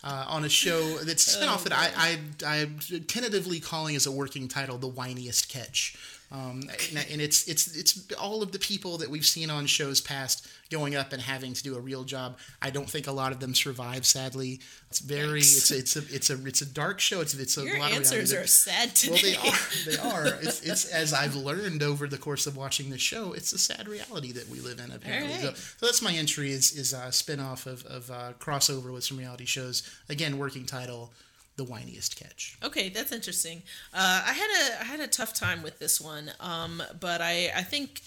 [0.04, 4.12] uh, on a show that's a spinoff that I, I, I'm tentatively calling as a
[4.12, 5.96] working title, The Whiniest Catch.
[6.36, 6.64] Um,
[7.12, 10.96] and it's it's it's all of the people that we've seen on shows past going
[10.96, 12.38] up and having to do a real job.
[12.62, 14.06] I don't think a lot of them survive.
[14.06, 14.60] Sadly,
[14.90, 15.58] it's very Yikes.
[15.58, 17.22] it's it's a it's a it's a dark show.
[17.22, 19.38] It's it's a Your lot answers of are sad today.
[19.42, 19.54] well,
[19.86, 20.26] they are.
[20.26, 20.40] They are.
[20.42, 23.32] It's, it's as I've learned over the course of watching the show.
[23.32, 24.92] It's a sad reality that we live in.
[24.92, 26.52] Apparently, so, so that's my entry.
[26.52, 29.84] Is is a spinoff of of uh, crossover with some reality shows.
[30.10, 31.14] Again, working title,
[31.58, 32.58] The Whiniest Catch.
[32.64, 33.64] Okay, that's interesting.
[33.94, 37.52] Uh, I had a I had a tough time with this one, um, but I
[37.56, 38.02] I think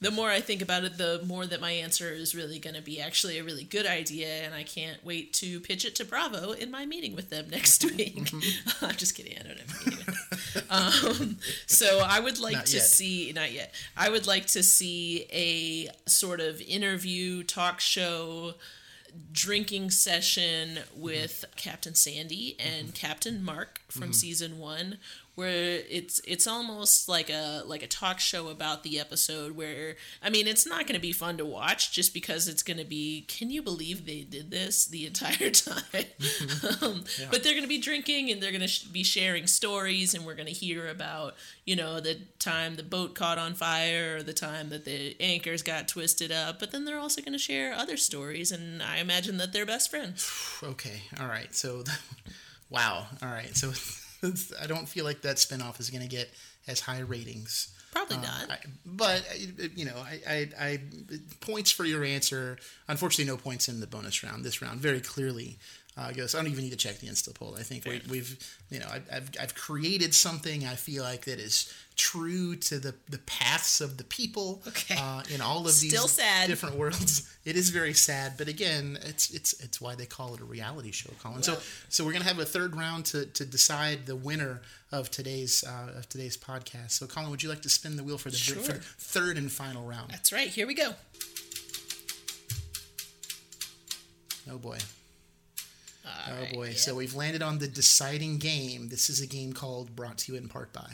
[0.00, 2.82] the more I think about it, the more that my answer is really going to
[2.82, 6.50] be actually a really good idea, and I can't wait to pitch it to Bravo
[6.52, 8.32] in my meeting with them next week.
[8.82, 9.36] I'm just kidding.
[9.38, 10.16] I don't have a meeting with them.
[10.70, 11.36] Um,
[11.66, 12.86] so I would like Not to yet.
[12.86, 13.74] see not yet.
[13.96, 18.54] I would like to see a sort of interview talk show
[19.32, 22.94] drinking session with Captain Sandy and mm-hmm.
[22.94, 24.12] Captain Mark from mm-hmm.
[24.12, 24.98] season one,
[25.34, 29.56] where it's it's almost like a like a talk show about the episode.
[29.56, 32.76] Where I mean, it's not going to be fun to watch just because it's going
[32.78, 33.22] to be.
[33.28, 35.82] Can you believe they did this the entire time?
[36.82, 40.14] um, But they're going to be drinking and they're going to sh- be sharing stories,
[40.14, 44.16] and we're going to hear about you know the time the boat caught on fire
[44.16, 46.58] or the time that the anchors got twisted up.
[46.60, 49.90] But then they're also going to share other stories, and I imagine that they're best
[49.90, 50.28] friends.
[50.62, 51.02] Okay.
[51.20, 51.52] All right.
[51.54, 51.82] So,
[52.70, 53.06] wow.
[53.20, 53.56] All right.
[53.56, 53.72] So,
[54.62, 56.30] I don't feel like that spinoff is going to get
[56.66, 57.74] as high ratings.
[57.92, 58.50] Probably Uh, not.
[58.50, 60.80] I, but uh, you know, I, I, I
[61.40, 62.58] points for your answer.
[62.88, 64.44] Unfortunately, no points in the bonus round.
[64.44, 65.58] This round very clearly
[65.96, 66.34] uh, goes.
[66.34, 67.54] I don't even need to check the insta poll.
[67.58, 70.64] I think we, we've, you know, I, I've, I've created something.
[70.64, 71.70] I feel like that is
[72.10, 74.60] true to the the paths of the people.
[74.66, 74.96] Okay.
[74.98, 76.48] Uh, in all of these sad.
[76.48, 78.32] different worlds, it is very sad.
[78.36, 81.42] But again, it's it's it's why they call it a reality show, Colin.
[81.42, 85.64] So so we're gonna have a third round to, to decide the winner of today's
[85.64, 86.90] uh, of today's podcast.
[86.92, 89.50] So Colin, would you like to spin the wheel for the, for the third and
[89.50, 90.10] final round?
[90.10, 90.48] That's right.
[90.48, 90.94] Here we go.
[94.50, 94.78] Oh boy.
[96.04, 96.66] All Oh right, boy.
[96.68, 96.74] yeah.
[96.74, 98.88] So we've landed on the deciding game.
[98.88, 100.90] This is a game called Brought to You in Part by.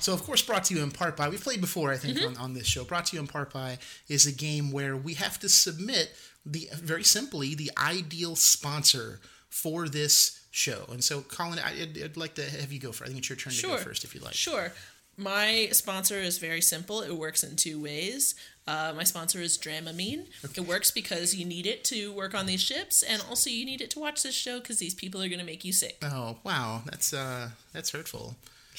[0.00, 2.28] So, of course, brought to you in part by, we've played before, I think, Mm-hmm.
[2.28, 2.84] on, on this show.
[2.84, 3.78] Brought to you in part by
[4.08, 6.12] is a game where we have to submit
[6.44, 9.18] the, very simply, the ideal sponsor
[9.48, 10.84] for this show.
[10.92, 13.02] And so, Colin, I- I'd, I'd like to have you go first.
[13.02, 14.34] I think it's your turn to go first if you'd like.
[14.34, 14.72] Sure.
[15.16, 17.00] My sponsor is very simple.
[17.00, 18.34] It works in two ways.
[18.68, 20.26] Uh, my sponsor is Dramamine.
[20.42, 23.80] It works because you need it to work on these ships, and also you need
[23.80, 25.98] it to watch this show because these people are going to make you sick.
[26.02, 28.34] Oh wow, that's uh, that's hurtful.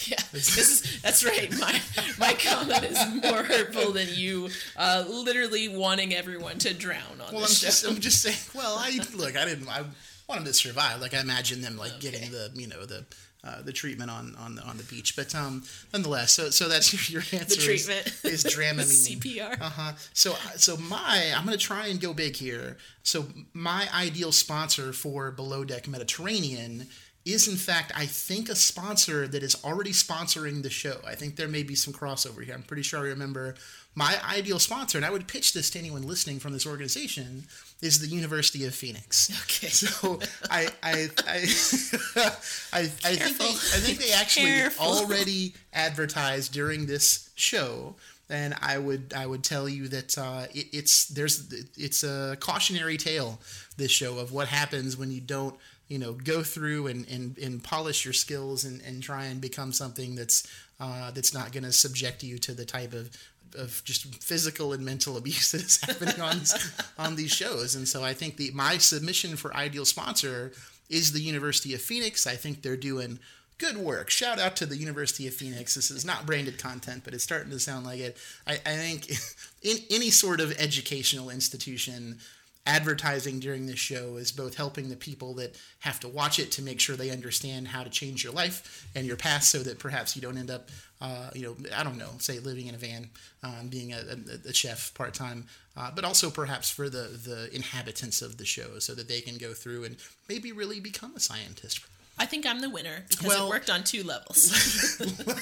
[0.06, 1.50] Yeah, this is that's right.
[1.58, 1.80] My
[2.20, 7.44] my comment is more hurtful than you uh, literally wanting everyone to drown on Well,
[7.44, 7.66] I'm show.
[7.68, 8.38] just, I'm just saying.
[8.54, 9.36] Well, I look.
[9.38, 9.70] I didn't.
[9.70, 9.86] I
[10.28, 11.00] wanted to survive.
[11.02, 13.06] Like I imagine them like getting the you know the.
[13.48, 16.92] Uh, the treatment on, on the on the beach, but um, nonetheless, so so that's
[16.92, 17.56] your, your answer.
[17.56, 19.20] the treatment is, is Dramamine.
[19.20, 19.62] CPR.
[19.62, 19.92] Uh huh.
[20.14, 22.78] So so my I'm gonna try and go big here.
[23.04, 26.88] So my ideal sponsor for Below Deck Mediterranean
[27.26, 30.98] is in fact I think a sponsor that is already sponsoring the show.
[31.08, 32.54] I think there may be some crossover here.
[32.54, 33.56] I'm pretty sure I remember
[33.96, 37.46] my ideal sponsor, and I would pitch this to anyone listening from this organization,
[37.82, 39.30] is the University of Phoenix.
[39.44, 39.68] Okay.
[39.68, 40.20] So
[40.50, 41.38] I I I
[42.74, 44.86] I, I think they I think they actually Careful.
[44.86, 47.96] already advertised during this show
[48.30, 52.98] and I would I would tell you that uh, it, it's there's it's a cautionary
[52.98, 53.40] tale
[53.78, 55.56] this show of what happens when you don't
[55.88, 59.72] you know go through and, and, and polish your skills and, and try and become
[59.72, 60.48] something that's
[60.80, 63.10] uh, that's not going to subject you to the type of
[63.56, 67.88] of just physical and mental abuse that is happening on these, on these shows and
[67.88, 70.52] so I think the my submission for ideal sponsor
[70.90, 73.20] is the University of Phoenix I think they're doing
[73.58, 74.10] good work.
[74.10, 75.76] Shout out to the University of Phoenix.
[75.76, 78.18] This is not branded content, but it's starting to sound like it.
[78.46, 79.10] I, I think
[79.62, 82.20] in any sort of educational institution,
[82.68, 86.62] advertising during this show is both helping the people that have to watch it to
[86.62, 90.16] make sure they understand how to change your life and your past so that perhaps
[90.16, 90.70] you don't end up,
[91.02, 93.10] uh, you know, I don't know, say living in a van,
[93.42, 95.46] um, being a, a, a chef part time,
[95.78, 99.38] uh, but also perhaps for the, the inhabitants of the show so that they can
[99.38, 99.96] go through and
[100.28, 101.86] maybe really become a scientist.
[102.20, 104.52] I think I'm the winner because Well- it worked on two levels.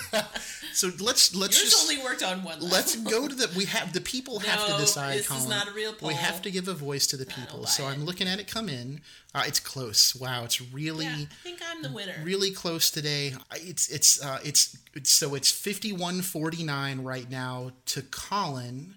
[0.74, 2.68] So let's let's Yours just only worked on one level.
[2.68, 5.18] let's go to the we have the people have No, to decide.
[5.20, 7.66] this is not a real We have to give a voice to the people.
[7.66, 7.92] So it.
[7.92, 9.00] I'm looking at it come in.
[9.34, 10.14] Uh, it's close.
[10.14, 12.16] Wow, it's really Yeah, I think I'm the winner.
[12.24, 13.34] really close today.
[13.54, 18.96] It's it's uh, it's, it's so it's 51-49 right now to Colin.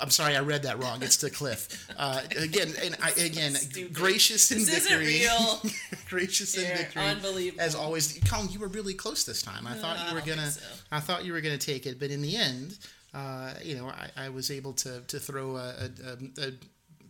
[0.00, 1.02] I'm sorry, I read that wrong.
[1.02, 1.88] It's to Cliff.
[1.96, 3.92] Uh, again, and I, again, Stupid.
[3.94, 5.20] gracious in This isn't victory.
[5.20, 5.62] real.
[6.08, 7.02] gracious in victory.
[7.02, 7.62] unbelievable.
[7.62, 9.66] As always, Colin, you were really close this time.
[9.66, 10.50] I thought I you were gonna.
[10.50, 10.60] so.
[10.90, 12.78] I thought you were gonna take it, but in the end,
[13.14, 16.52] uh, you know, I, I was able to to throw a, a, a, a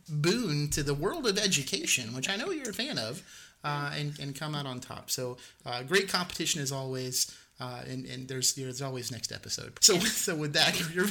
[0.08, 3.22] boon to the world of education, which I know you're a fan of,
[3.64, 5.10] uh, and and come out on top.
[5.10, 7.34] So uh, great competition as always.
[7.60, 9.72] Uh, and, and there's there's always next episode.
[9.82, 11.06] So so with that, you're,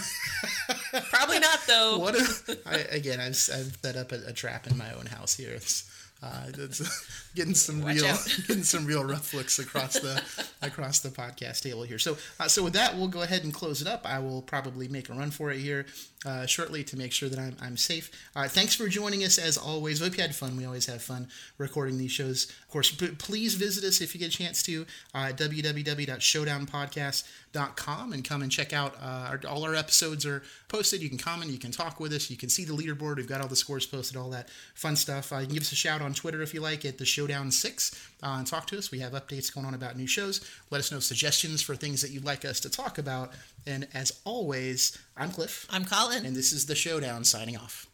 [1.11, 1.99] Probably not though.
[1.99, 5.35] what a, I, again I've, I've set up a, a trap in my own house
[5.35, 5.51] here.
[5.51, 5.87] It's,
[6.23, 8.37] uh, it's getting some Watch real out.
[8.47, 10.21] getting some real rough looks across the
[10.61, 11.99] across the podcast table here.
[11.99, 14.05] So uh, so with that, we'll go ahead and close it up.
[14.05, 15.85] I will probably make a run for it here
[16.26, 18.11] uh, shortly to make sure that I'm, I'm safe.
[18.36, 20.01] Uh, thanks for joining us as always.
[20.01, 20.57] Hope you had fun.
[20.57, 22.51] We always have fun recording these shows.
[22.63, 28.41] Of course, please visit us if you get a chance to uh, www.showdownpodcast.com and come
[28.41, 31.01] and check out uh, our, all our episodes are posted.
[31.01, 33.15] You can comment, you can talk with us, you can see the leaderboard.
[33.15, 35.32] We've got all the scores posted, all that fun stuff.
[35.32, 37.51] Uh, you can give us a shout on Twitter if you like at the Showdown
[37.51, 38.91] Six uh, and talk to us.
[38.91, 40.41] We have updates going on about new shows.
[40.70, 43.32] Let us know suggestions for things that you'd like us to talk about.
[43.65, 46.26] And as always, I'm Cliff, I'm Colin.
[46.26, 47.88] and this is the Showdown signing off.